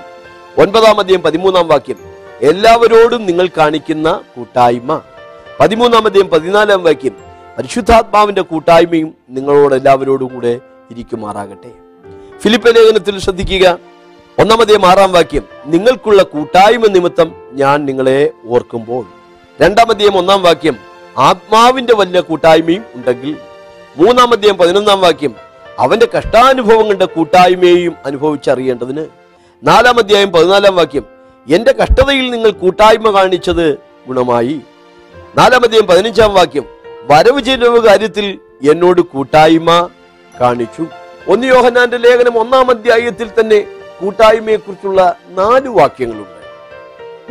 ഒൻപതാം 0.58 1.00
അധ്യായം 1.00 1.22
പതിമൂന്നാം 1.22 1.68
വാക്യം. 1.68 1.96
എല്ലാവരോടും 2.42 3.26
നിങ്ങൾ 3.26 3.48
കാണിക്കുന്ന 3.58 4.22
കൂട്ടായ്മ. 4.38 5.02
പതിമൂന്നാം 5.60 6.06
അധ്യായം 6.06 6.30
പതിനാലാം 6.30 6.84
വാക്യം. 6.84 7.12
പരിശുദ്ധാത്മാവിന്റെ 7.58 8.42
കൂട്ടായ്മയും 8.42 9.14
നിങ്ങളോട് 9.30 9.76
എല്ലാവരോടും 9.76 10.28
കൂടെ 10.28 10.60
ഇരിക്കുമാറാകട്ടെ. 10.92 11.72
ഫിലിപ്പ് 12.40 12.76
ലേഖനത്തിൽ 12.76 13.20
ശ്രദ്ധിക്കുക. 13.20 13.78
ഒന്നാമതേയും 14.40 14.86
ആറാം 14.86 15.12
വാക്യം. 15.12 15.44
നിങ്ങൾക്കുള്ള 15.66 16.24
കൂട്ടായ്മ 16.24 16.88
നിമിത്തം 16.88 17.36
ഞാൻ 17.52 17.86
നിങ്ങളെ 17.86 18.32
ഓർക്കുമ്പോൾ. 18.48 19.06
രണ്ടാമതേയും 19.64 20.18
ഒന്നാം 20.18 20.44
വാക്യം. 20.44 20.76
ആത്മാവിന്റെ 21.18 21.94
വലിയ 21.94 22.20
കൂട്ടായ്മയും 22.20 22.84
ഉണ്ടെങ്കിൽ. 22.96 23.38
മൂന്നാമതേയും 23.98 24.58
പതിനൊന്നാം 24.58 25.02
വാക്യം. 25.02 25.47
അവന്റെ 25.80 26.08
കഷ്ടാനുഭവങ്ങളുടെ 26.18 27.06
കൂട്ടായ്മയെയും 27.06 27.96
അനുഭവിച്ചറിയേണ്ടതിന് 28.06 29.06
നാലാം 29.64 29.98
അധ്യായം 29.98 30.32
പതിനാലാം 30.32 30.76
വാക്യം 30.76 31.06
എന്റെ 31.48 31.72
കഷ്ടതയിൽ 31.72 32.32
നിങ്ങൾ 32.32 32.52
കൂട്ടായ്മ 32.52 33.12
കാണിച്ചത് 33.12 33.78
ഗുണമായി. 34.08 34.62
നാലാം 35.38 35.64
അധ്യായം 35.64 35.88
പതിനഞ്ചാം 35.88 36.34
വാക്യം 36.34 36.66
വരവ് 37.12 37.42
ചെലവ് 37.42 37.86
കാര്യത്തിൽ 37.86 38.40
എന്നോട് 38.72 39.02
കൂട്ടായ്മ 39.02 39.90
കാണിച്ചു. 40.42 40.86
ഒന്ന് 41.28 41.48
യോഹനാന്റെ 41.48 41.98
ലേഖനം 41.98 42.38
ഒന്നാം 42.38 42.70
അധ്യായത്തിൽ 42.70 43.30
തന്നെ 43.40 43.60
കൂട്ടായ്മയെക്കുറിച്ചുള്ള 44.02 45.16
നാല് 45.30 45.68
വാക്യങ്ങളുണ്ട്. 45.68 46.38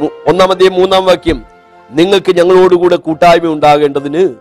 ഒന്നാം 0.03 0.29
ഒന്നാമതേ 0.29 0.69
മൂന്നാം 0.69 1.07
വാക്യം 1.07 1.45
നിങ്ങൾക്ക് 1.91 2.37
ഞങ്ങളോടുകൂടെ 2.37 2.97
കൂട്ടായ്മ 2.97 3.53
ഉണ്ടാകേണ്ടതിന്. 3.53 4.35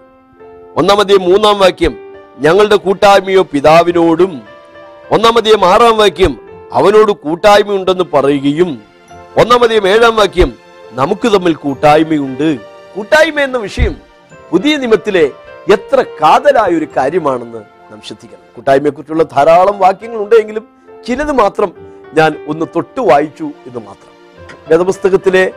ഒന്നാമതേ 0.75 1.17
മൂന്നാം 1.17 1.59
വാക്യം 1.59 2.04
ഞങ്ങളുടെ 2.39 2.75
കൂട്ടായ്മയോ 2.75 3.43
പിതാവിനോടും 3.43 4.41
ഒന്നാമതേയും 5.11 5.65
ആറാം 5.65 5.97
വാക്യം 5.97 6.39
അവനോട് 6.73 7.11
കൂട്ടായ്മയുണ്ടെന്ന് 7.11 8.03
പറയുകയും 8.13 8.81
ഒന്നാമതേയും 9.37 9.87
ഏഴാം 9.87 10.15
വാക്യം 10.15 10.53
നമുക്ക് 10.91 11.33
തമ്മിൽ 11.33 11.53
കൂട്ടായ്മയുണ്ട്. 11.53 12.57
കൂട്ടായ്മ 12.95 13.39
എന്ന 13.39 13.57
വിഷയം 13.57 13.95
പുതിയ 14.51 14.77
നിയമത്തിലെ 14.77 15.31
എത്ര 15.73 16.01
കാതലായ 16.01 16.77
ഒരു 16.77 16.87
കാര്യമാണെന്ന് 16.97 17.57
നാം 17.91 18.01
ശ്രദ്ധിക്കണം. 18.01 18.55
കൂട്ടായ്മയെക്കുറിച്ചുള്ള 18.55 19.23
ധാരാളം 19.23 19.79
വാക്യങ്ങൾ 19.79 20.23
ഉണ്ടെങ്കിലും 20.23 20.67
ചിലത് 21.07 21.31
മാത്രം 21.31 21.71
ഞാൻ 22.13 22.45
ഒന്ന് 22.47 22.65
തൊട്ട് 22.75 22.99
വായിച്ചു 22.99 23.43
എന്ന് 23.43 23.79
മാത്രം. 23.79 24.41
വേദപുസ്തകത്തിലെ 24.67 25.51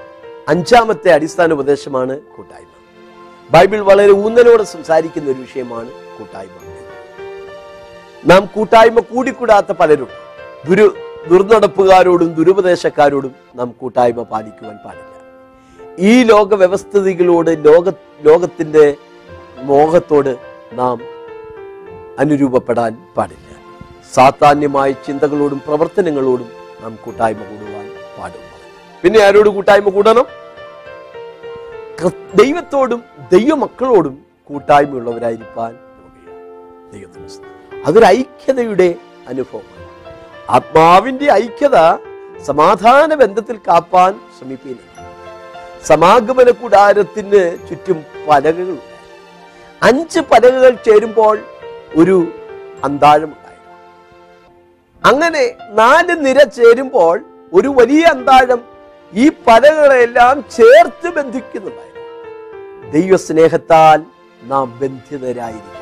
അഞ്ചാമത്തെ 0.48 1.10
അടിസ്ഥാന 1.12 1.52
ഉപദേശമാണ് 1.52 2.20
കൂട്ടായ്മ. 2.20 2.66
ബൈബിൾ 3.50 3.80
വളരെ 3.80 4.12
ഊന്നലോടെ 4.12 4.62
സംസാരിക്കുന്ന 4.62 5.30
ഒരു 5.30 5.38
വിഷയമാണ് 5.38 5.90
കൂട്ടായ്മ. 6.18 6.67
നാം 8.24 8.46
കൂട്ടായ്മ 8.54 9.00
കൂടിക്കൂടാത്ത 9.00 9.72
പലരും 9.72 10.11
ദുരു 10.66 10.87
ദുർനടപ്പുകാരോടും 11.28 12.35
ദുരുപദേശക്കാരോടും 12.35 13.35
നാം 13.54 13.74
കൂട്ടായ്മ 13.81 14.22
പാലിക്കുവാൻ 14.22 14.76
പാടില്ല 14.85 15.07
ഈ 15.98 16.24
ലോക 16.24 16.54
വ്യവസ്ഥിതികളോട് 16.54 17.50
ലോക 17.66 17.88
ലോകത്തിന്റെ 18.22 18.85
മോഹത്തോട് 19.62 20.33
നാം 20.72 20.98
അനുരൂപപ്പെടാൻ 22.18 22.92
പാടില്ല 23.16 23.44
സാധാന്യമായ 24.14 24.90
ചിന്തകളോടും 25.07 25.59
പ്രവർത്തനങ്ങളോടും 25.59 26.48
നാം 26.83 26.98
കൂട്ടായ്മ 27.04 27.42
കൂടുവാൻ 27.42 27.87
പാടില്ല 28.18 28.46
പിന്നെ 29.04 29.20
ആരോട് 29.20 29.48
കൂട്ടായ്മ 29.48 29.90
കൂടണം 29.90 30.26
ദൈവത്തോടും 32.35 33.02
ദൈവമക്കളോടും 33.33 34.24
കൂട്ടായ്മയുള്ളവരായിരിക്കാൻ. 34.50 35.72
ദൈവത്തിന്. 36.92 37.57
അതൊരു 37.86 38.04
ഐക്യതയുടെ 38.04 38.94
അനുഭവമാണ്. 39.28 39.84
ആത്മാവിന്റെ 40.50 41.26
ഐക്യത 41.32 41.76
സമാധാന 42.44 43.14
ബന്ധത്തിൽ 43.14 43.56
കാപ്പാൻ 43.68 44.12
ശ്രമിപ്പിക്കുന്നു 44.38 44.84
സമാഗമന 45.84 46.50
കൂടാരത്തിന് 46.50 47.42
ചുറ്റും 47.68 47.98
പലകകളുണ്ട്. 48.28 48.86
അഞ്ച് 49.82 50.20
പലകകൾ 50.20 50.72
ചേരുമ്പോൾ 50.86 51.36
ഒരു 51.96 52.16
അന്താഴമുണ്ടായിരുന്നു. 52.84 53.74
അങ്ങനെ 55.04 55.44
നാല് 55.70 56.14
നിര 56.26 56.42
ചേരുമ്പോൾ 56.42 57.16
ഒരു 57.52 57.68
വലിയ 57.68 58.04
അന്താഴം 58.04 58.60
ഈ 59.12 59.28
പലകളെല്ലാം 59.46 60.44
ചേർത്ത് 60.56 61.08
ബന്ധിക്കുന്നുണ്ടായിരുന്നു. 61.16 62.06
ദൈവസ്നേഹത്താൽ 62.92 63.98
നാം 64.42 64.78
ബന്ധിതരായിരിക്കണം 64.82 65.77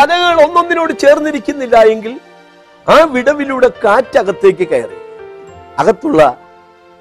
പലകൾ 0.00 0.36
ഒന്നൊന്നിനോട് 0.42 0.92
ചേർന്നിരിക്കുന്നില്ല 1.00 1.76
എങ്കിൽ 1.94 2.12
ആ 2.86 2.94
വിടവിലൂടെ 3.14 3.68
കാറ്റകത്തേക്ക് 3.82 4.66
കയറി 4.68 4.98
അകത്തുള്ള 5.80 6.20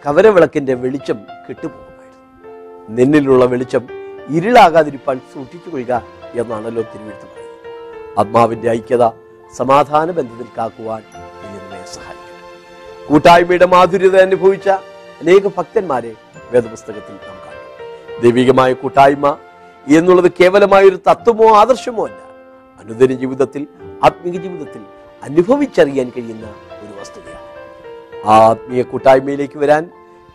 കവരവിളക്കിന്റെ 0.06 0.74
വെളിച്ചം 0.74 1.18
കെട്ടുപോകുമായിരുന്നു. 1.46 2.26
നിന്നിലുള്ള 2.98 3.46
വെളിച്ചം 3.54 3.84
ഇരുളാകാതിരിപ്പാൻ 4.38 5.18
സൂക്ഷിച്ചു 5.34 5.70
കൊള്ളുക 5.70 6.02
എന്നാണല്ലോ 6.42 6.84
തിരുവെഴുത്ത് 6.92 7.28
പറയുന്നത്. 7.32 7.66
ആത്മാവിന്റെ 8.20 8.70
ഐക്യത 8.78 9.04
സമാധാന 9.58 10.08
ബന്ധത്തിൽ 10.12 10.48
കാക്കുവാൻ 10.58 11.02
എന്നെ 11.46 11.82
കൂട്ടായ്മയുടെ 13.10 13.68
മാധുര്യത 13.76 14.18
അനുഭവിച്ച 14.28 14.70
അനേക 15.22 15.48
ഭക്തന്മാരെ 15.58 16.12
വേദപുസ്തകത്തിൽ 16.54 17.16
നാം 17.28 17.38
കാണും. 17.46 18.22
ദൈവികമായ 18.24 18.74
കൂട്ടായ്മ 18.74 19.38
എന്നുള്ളത് 19.98 20.32
കേവലമായ 20.40 20.84
ഒരു 20.84 21.00
തത്വമോ 21.10 21.48
ആദർശമോ 21.62 22.04
അല്ല. 22.10 22.20
അനുദിന 22.80 23.14
ജീവിതത്തിൽ 23.14 23.68
ആത്മീയ 24.04 24.40
ജീവിതത്തിൽ 24.42 24.82
അനുഭവിച്ചറിയാൻ 25.24 26.12
കഴിയുന്ന 26.18 26.46
ഒരു 26.82 27.00
വസ്തുതയാണ്. 27.00 27.46
ആത്മീയ 28.26 28.82
കൂട്ടായ്മയിലേക്ക് 28.82 29.58
വരാൻ 29.58 29.90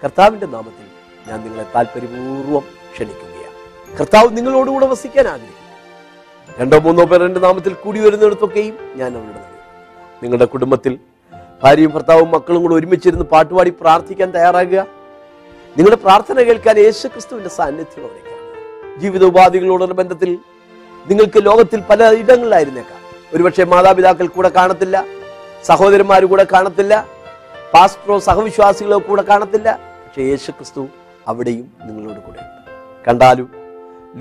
കർത്താവിന്റെ 0.05 0.47
നാമത്തിൽ 0.47 0.87
ഞാൻ 1.31 1.41
നിങ്ങളെ 1.45 1.67
താല്പര്യപൂർവം 1.75 2.65
ക്ഷണിക്കുകയാണ്. 2.95 3.55
കർത്താവ് 4.01 4.37
നിങ്ങളോടുകൂടെ 4.37 4.87
വസിക്കാൻ 4.87 5.29
ആഗ്രഹിക്കുന്നു. 5.29 5.65
രണ്ടോ 6.61 6.79
മൂന്നോ 6.79 7.05
പേർ 7.05 7.25
എന്റെ 7.25 7.41
നാമത്തിൽ 7.41 7.75
കൂടി 7.75 8.01
വരുന്നിടത്തൊക്കെയും 8.01 8.79
ഞാൻ 8.97 9.17
അവരുടെ. 9.17 9.43
നിങ്ങളുടെ 10.23 10.45
കുടുംബത്തിൽ 10.45 10.99
ഭാര്യയും 11.63 11.91
ഭർത്താവും 11.91 12.31
മക്കളും 12.31 12.63
കൂടെ 12.63 12.75
ഒരുമിച്ചിരുന്ന് 12.75 13.25
പാട്ടുപാടി 13.25 13.71
പ്രാർത്ഥിക്കാൻ 13.71 14.31
തയ്യാറാകുക. 14.31 14.87
നിങ്ങളുടെ 15.77 15.97
പ്രാർത്ഥന 15.97 16.43
കേൾക്കാൻ 16.43 16.79
യേശുക്രിസ്തുവിന്റെ 16.79 17.51
സാന്നിധ്യം 17.51 18.09
സാന്നിധ്യം 18.09 19.01
ജീവിത 19.01 19.25
ഉപാധികളോടുള്ള 19.25 19.95
ബന്ധത്തിൽ 19.95 20.39
നിങ്ങൾക്ക് 21.09 21.41
ലോകത്തിൽ 21.47 21.81
പല 21.81 22.11
ഇടങ്ങളിലായിരുന്നേക്കാം. 22.21 23.01
ഒരുപക്ഷെ 23.35 23.65
മാതാപിതാക്കൾ 23.65 24.27
കൂടെ 24.27 24.49
കാണത്തില്ല 24.49 24.97
സഹോദരന്മാർ 25.65 26.25
കൂടെ 26.25 26.47
കാണത്തില്ല 26.53 26.95
പാസ്റ്ററോ 27.75 28.19
സഹവിശ്വാസികളോ 28.19 28.99
കൂടെ 28.99 29.23
കാണത്തില്ല. 29.23 29.69
പക്ഷെ 30.05 30.23
യേശു 30.23 30.51
ക്രിസ്തു 30.51 30.83
അവിടെയും 31.29 31.67
നിങ്ങളോട് 31.83 32.21
കൂടെയുണ്ട് 32.27 32.71
കണ്ടാലും 33.07 33.49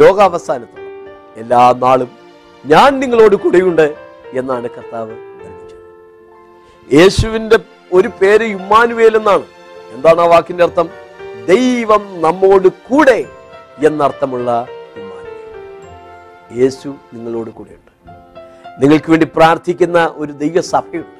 ലോകാവസാനത്തോളം 0.02 0.92
എല്ലാ 1.42 1.62
നാളും 1.84 2.10
ഞാൻ 2.66 3.00
നിങ്ങളോട് 3.00 3.36
കൂടെയുണ്ട് 3.36 3.88
എന്നാണ് 4.40 4.68
കർത്താവ് 4.76 5.16
പഠിപ്പിച്ചത് 5.40 6.96
യേശുവിന്റെ 6.96 7.58
ഒരു 7.94 8.10
പേര് 8.22 8.44
ഇമ്മാനുവേൽ 8.44 9.18
എന്നാണ്. 9.18 9.46
എന്താണ് 9.96 10.22
ആ 10.22 10.26
വാക്കിന്റെ 10.26 10.64
അർത്ഥം? 10.64 10.88
ദൈവം 11.52 12.04
നമ്മോട് 12.22 12.68
കൂടെ 12.90 13.20
എന്നർത്ഥമുള്ള 13.88 14.50
യേശു 16.58 16.88
നിങ്ങളോട് 17.14 17.50
കൂടെയുണ്ട്. 17.50 17.92
നിങ്ങൾക്ക് 18.84 19.10
വേണ്ടി 19.10 19.28
പ്രാർത്ഥിക്കുന്ന 19.36 20.14
ഒരു 20.16 20.32
ദൈവസഭയുണ്ട്. 20.32 21.18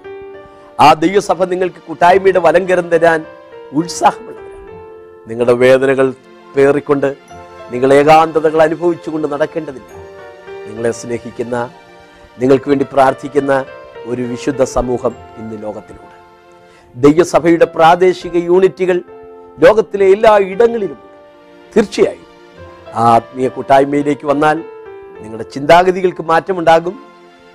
ആ 0.80 0.94
ദൈവസഭ 0.94 1.44
നിങ്ങൾക്ക് 1.44 1.82
കൂട്ടായ്മയുടെ 1.88 2.40
വലങ്കരം 2.40 2.90
തരാൻ 2.90 3.26
ഉത്സാഹമുള്ളവരാണ്. 3.74 5.30
നിങ്ങളുടെ 5.30 5.54
വേദനകൾ 5.54 6.14
പേറിക്കൊണ്ട് 6.56 7.16
നിങ്ങൾ 7.72 7.94
ഏകാന്തതകൾ 7.94 8.62
അനുഭവിച്ചുകൊണ്ട് 8.62 9.28
നടക്കേണ്ടതില്ല. 9.28 10.04
നിങ്ങളെ 10.68 10.92
സ്നേഹിക്കുന്ന 10.92 11.70
നിങ്ങൾക്ക് 12.40 12.70
വേണ്ടി 12.70 12.86
പ്രാർത്ഥിക്കുന്ന 12.94 13.66
ഒരു 14.06 14.22
വിശുദ്ധ 14.22 14.64
സമൂഹം 14.64 15.16
ഇന്ന് 15.38 15.64
ലോകത്തിലുണ്ട്. 15.64 16.14
ദൈവസഭയുടെ 16.96 17.66
പ്രാദേശിക 17.66 18.36
യൂണിറ്റുകൾ 18.36 19.02
ലോകത്തിലെ 19.60 20.06
എല്ലാ 20.06 20.38
ഇടങ്ങളിലും 20.38 20.98
തീർച്ചയായും 21.78 22.28
ആ 22.94 23.04
ആത്മീയ 23.16 23.48
കൂട്ടായ്മയിലേക്ക് 23.48 24.26
വന്നാൽ 24.28 24.64
നിങ്ങളുടെ 25.22 25.44
ചിന്താഗതികൾക്ക് 25.44 26.24
മാറ്റമുണ്ടാകും. 26.24 27.00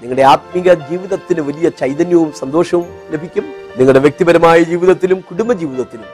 നിങ്ങളുടെ 0.00 0.22
ആത്മീക 0.22 0.74
ജീവിതത്തിന് 0.74 1.40
വലിയ 1.40 1.68
ചൈതന്യവും 1.68 2.32
സന്തോഷവും 2.32 2.86
ലഭിക്കും. 3.10 3.44
നിങ്ങളുടെ 3.76 3.98
വ്യക്തിപരമായ 3.98 4.62
ജീവിതത്തിലും 4.62 5.20
കുടുംബ 5.20 5.52
ജീവിതത്തിലും 5.52 6.04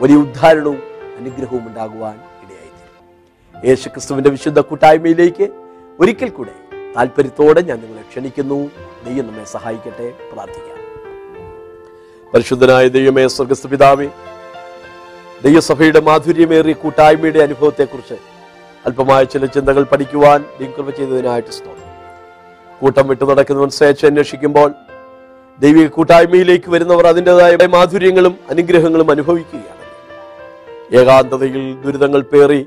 വലിയ 0.00 0.16
ഉദ്ധാരണവും 0.16 0.82
അനുഗ്രഹവും 1.18 1.66
ഉണ്ടാകുവാൻ 1.66 2.14
ഇടയായിത്തീരും. 2.14 3.68
യേശു 3.68 3.88
ക്രിസ്തുവിന്റെ 3.88 4.30
വിശുദ്ധ 4.30 4.60
കൂട്ടായ്മയിലേക്ക് 4.60 5.48
ഒരിക്കൽ 6.00 6.28
കൂടെ 6.28 6.54
താല്പര്യത്തോടെ 6.96 7.60
ഞാൻ 7.60 7.80
നിങ്ങളെ 7.80 8.02
ക്ഷണിക്കുന്നു. 8.02 8.70
ദൈവം 9.04 9.26
നമ്മെ 9.26 9.44
സഹായിക്കട്ടെ. 9.44 10.12
പ്രാർത്ഥിക്കാം. 10.32 10.74
പരിശുദ്ധനായ 12.34 12.88
ദൈവമേ 12.88 13.28
സ്വർഗസ്ഥ 13.28 13.66
പിതാവേ 13.66 14.08
ദൈവസഭയുടെ 15.44 16.00
മാധുര്യമേറിയ 16.00 16.72
കൂട്ടായ്മയുടെ 16.72 17.38
അനുഭവത്തെക്കുറിച്ച് 17.38 18.14
അല്പമായ 18.86 19.24
ചില 19.24 19.44
ചിന്തകൾ 19.46 19.82
പഠിക്കുവാൻ 19.92 20.40
കൃപ 20.76 20.88
ചെയ്തതിനായിട്ട് 20.90 21.50
സ്തോത്രം. 21.50 21.90
കൂട്ടം 22.80 23.08
വിട്ടു 23.08 23.24
നടക്കുന്നവൻ 23.24 23.70
സ്വേച്ഛ 23.76 24.04
അന്വേഷിക്കുമ്പോൾ 24.06 24.70
ദൈവിക 25.62 25.88
കൂട്ടായ്മയിലേക്ക് 25.88 26.68
വരുന്നവർ 26.70 27.06
അതിന്റെതായ 27.06 27.66
മാധുര്യങ്ങളും 27.74 28.34
അനുഗ്രഹങ്ങളും 28.50 29.10
അനുഭവിക്കുകയാണ് 29.14 29.82
ഏകാന്തതയിൽ 31.00 31.74
ദുരിതങ്ങൾ 31.84 32.22
പേറി 32.32 32.60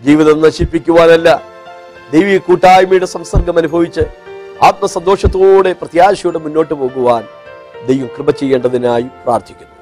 ജീവിതം 0.00 0.42
നശിപ്പിക്കുവാനല്ല 0.46 1.28
ദൈവിക 2.12 2.38
കൂട്ടായ്മയുടെ 2.38 3.06
സംസർഗം 3.06 3.56
അനുഭവിച്ച് 3.58 4.04
ആത്മസന്തോഷത്തോടെ 4.68 5.72
പ്രത്യാശയോടെ 5.80 6.38
മുന്നോട്ട് 6.38 6.74
പോകുവാൻ 6.74 7.24
ദൈവം 7.88 8.08
കൃപ 8.16 8.30
ചെയ്യേണ്ടതിനായി 8.30 9.06
പ്രാർത്ഥിക്കുന്നു. 9.24 9.74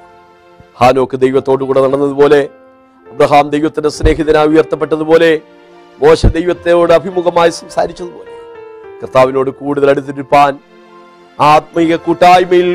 ഹാനോക്ക് 0.79 1.17
ദൈവത്തോടുകൂടെ 1.17 1.81
നടന്നതുപോലെ 1.81 2.41
അബ്രഹാം 3.07 3.45
ദൈവത്തിന്റെ 3.49 3.89
സ്നേഹിതനായി 3.89 4.47
ഉയർത്തപ്പെട്ടതുപോലെ 4.47 5.31
മോശ 6.01 6.25
ദൈവത്തോട് 6.35 6.91
അഭിമുഖമായി 6.93 7.51
സംസാരിച്ചതുപോലെ 7.59 8.33
കർത്താവിനോട് 9.01 9.49
കൂടുതൽ 9.59 9.87
അടുത്തിരിപ്പാൻ 9.89 10.53
ആത്മീയ 11.39 11.95
കൂട്ടായ്മയിൽ 12.05 12.69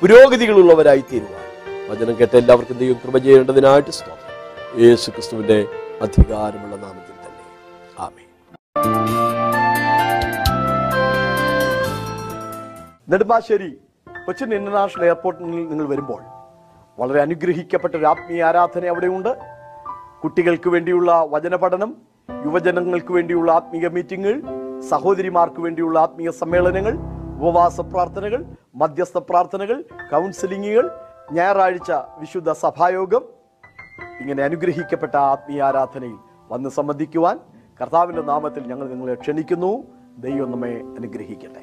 പുരോഗതികളുള്ളവരായി 0.00 1.02
തീരുവാൻ 1.10 1.46
വചനം 1.90 2.14
കേട്ട 2.20 2.34
എല്ലാവർക്കും 2.40 2.78
ദൈവം 2.82 2.98
കൃപ 3.04 3.18
ചെയ്യേണ്ടതിനായിട്ട് 3.24 3.92
സ്തോത്രം. 3.98 4.34
യേശു 4.84 5.10
ക്രിസ്തുവിന്റെ 5.10 5.58
അധികാരമുള്ള 6.04 6.74
നാമത്തിൽ 6.84 7.16
തന്നെ. 7.24 7.44
ആമേ 8.04 8.24
നെടുമ്പാശ്ശേരി 13.12 13.70
കൊച്ചിൻ 14.26 14.54
ഇന്റർനാഷണൽ 14.54 15.04
എയർപോർട്ടിൽ 15.04 15.44
നിങ്ങൾ 15.70 15.86
വരുമ്പോൾ 15.94 16.20
വളരെ 16.98 17.20
അനുഗ്രഹിക്കപ്പെട്ട 17.20 17.94
ഒരു 18.00 18.06
ആത്മീയ 18.12 18.44
ആരാധന 18.50 18.86
അവിടെയുണ്ട്. 18.94 19.32
കുട്ടികൾക്ക് 20.22 20.68
വേണ്ടിയുള്ള 20.68 21.10
വചന 21.34 21.56
പഠനം 21.56 21.90
യുവജനങ്ങൾക്ക് 22.46 23.12
വേണ്ടിയുള്ള 23.12 23.52
ആത്മീയ 23.52 23.88
മീറ്റിങ്ങുകൾ 23.88 24.40
സഹോദരിമാർക്ക് 24.80 25.60
വേണ്ടിയുള്ള 25.60 25.98
ആത്മീയ 25.98 26.30
സമ്മേളനങ്ങൾ 26.30 26.94
ഉപവാസ 27.40 27.80
പ്രാർത്ഥനകൾ 27.80 28.44
മധ്യസ്ഥ 28.74 29.18
പ്രാർത്ഥനകൾ 29.18 29.84
കൗൺസിലിങ്ങുകൾ 30.12 30.90
ഞായറാഴ്ച 31.32 31.92
വിശുദ്ധ 31.92 32.52
സഭായോഗം. 32.52 33.22
ഇങ്ങനെ 34.20 34.42
അനുഗ്രഹിക്കപ്പെട്ട 34.42 35.16
ആത്മീയ 35.16 35.62
ആരാധനയിൽ 35.62 36.16
വന്ന് 36.50 36.70
സംബന്ധിക്കുവാൻ 36.70 37.40
കർത്താവിന്റെ 37.82 38.22
നാമത്തിൽ 38.22 38.62
ഞങ്ങൾ 38.66 38.88
നിങ്ങളെ 38.88 39.14
ക്ഷണിക്കുന്നു. 39.14 39.84
ദൈവം 40.18 40.50
നമ്മെ 40.50 40.74
അനുഗ്രഹിക്കട്ടെ. 40.74 41.60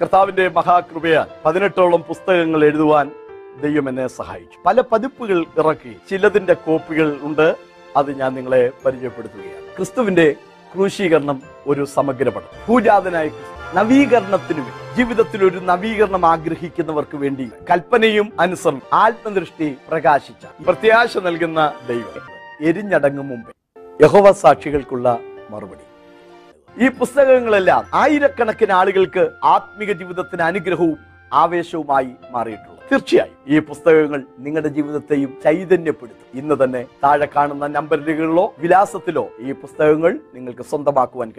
കർത്താവിന്റെ 0.00 0.48
മഹാകൃപയാൽ 0.48 1.26
പതിനെട്ടോളം 1.44 2.02
പുസ്തകങ്ങൾ 2.02 2.64
എഴുതുവാൻ 2.64 3.10
ദൈവം 3.62 3.88
എന്നെ 3.88 4.06
സഹായിച്ചു 4.06 4.58
പല 4.66 4.80
പതിപ്പുകൾ 4.80 5.44
ഇറക്കി 5.58 5.96
ചിലതിന്റെ 6.10 6.54
കോപ്പികൾ 6.54 7.18
ഉണ്ട്. 7.22 7.56
അത് 7.96 8.18
ഞാൻ 8.18 8.34
നിങ്ങളെ 8.34 8.70
പരിചയപ്പെടുത്തുകയാണ്. 8.84 9.76
ക്രിസ്തുവിന്റെ 9.76 10.34
ക്രൂശീകരണം 10.74 11.42
ഒരു 11.66 11.84
സമഗ്രപടം. 11.84 12.66
ഭൂജാതനായ 12.68 13.30
നവീകരണത്തിന് 13.74 14.64
ജീവിതത്തിൽ 14.96 15.44
ഒരു 15.44 15.58
നവീകരണം 15.58 16.26
ആഗ്രഹിക്കുന്നവർക്ക് 16.26 17.16
വേണ്ടി 17.16 17.50
കൽപ്പനയും 17.70 18.32
അനുസരണം 18.40 18.82
ആത്മദൃഷ്ടി 18.92 19.76
പ്രകാശിച്ച 19.88 20.62
പ്രത്യാശ 20.62 21.18
നൽകുന്ന 21.18 21.72
ദൈവം 21.88 22.22
എരിഞ്ഞടങ്ങും 22.60 23.28
മുമ്പേ 23.28 23.52
യഹോവ 24.04 24.32
സാക്ഷികൾക്കുള്ള 24.32 25.18
മറുപടി. 25.50 25.84
ഈ 26.84 26.88
പുസ്തകങ്ങളെല്ലാം 26.88 27.84
ആയിരക്കണക്കിന് 27.94 28.72
ആളുകൾക്ക് 28.72 29.30
ആത്മീക 29.44 29.92
ജീവിതത്തിന് 29.92 30.42
അനുഗ്രഹവും 30.42 30.98
ആവേശവുമായി 31.32 32.08
മാറിയിട്ടുണ്ട്. 32.30 32.73
തീർച്ചയായും 32.92 33.36
ഈ 33.46 33.58
പുസ്തകങ്ങൾ 33.58 34.20
നിങ്ങളുടെ 34.38 34.68
ജീവിതത്തെയും 34.68 35.30
ചൈതന്യപ്പെടുത്തും. 35.44 36.26
ഇന്ന് 36.34 36.64
തന്നെ 36.64 36.86
താഴെ 37.04 37.28
കാണുന്ന 37.36 37.66
നമ്പറുകളിലോ 37.66 38.54
വിലാസത്തിലോ 38.58 39.28
ഈ 39.40 39.52
പുസ്തകങ്ങൾ 39.52 40.18
നിങ്ങൾക്ക് 40.34 40.62
സ്വന്തമാക്കുവാൻ 40.62 41.32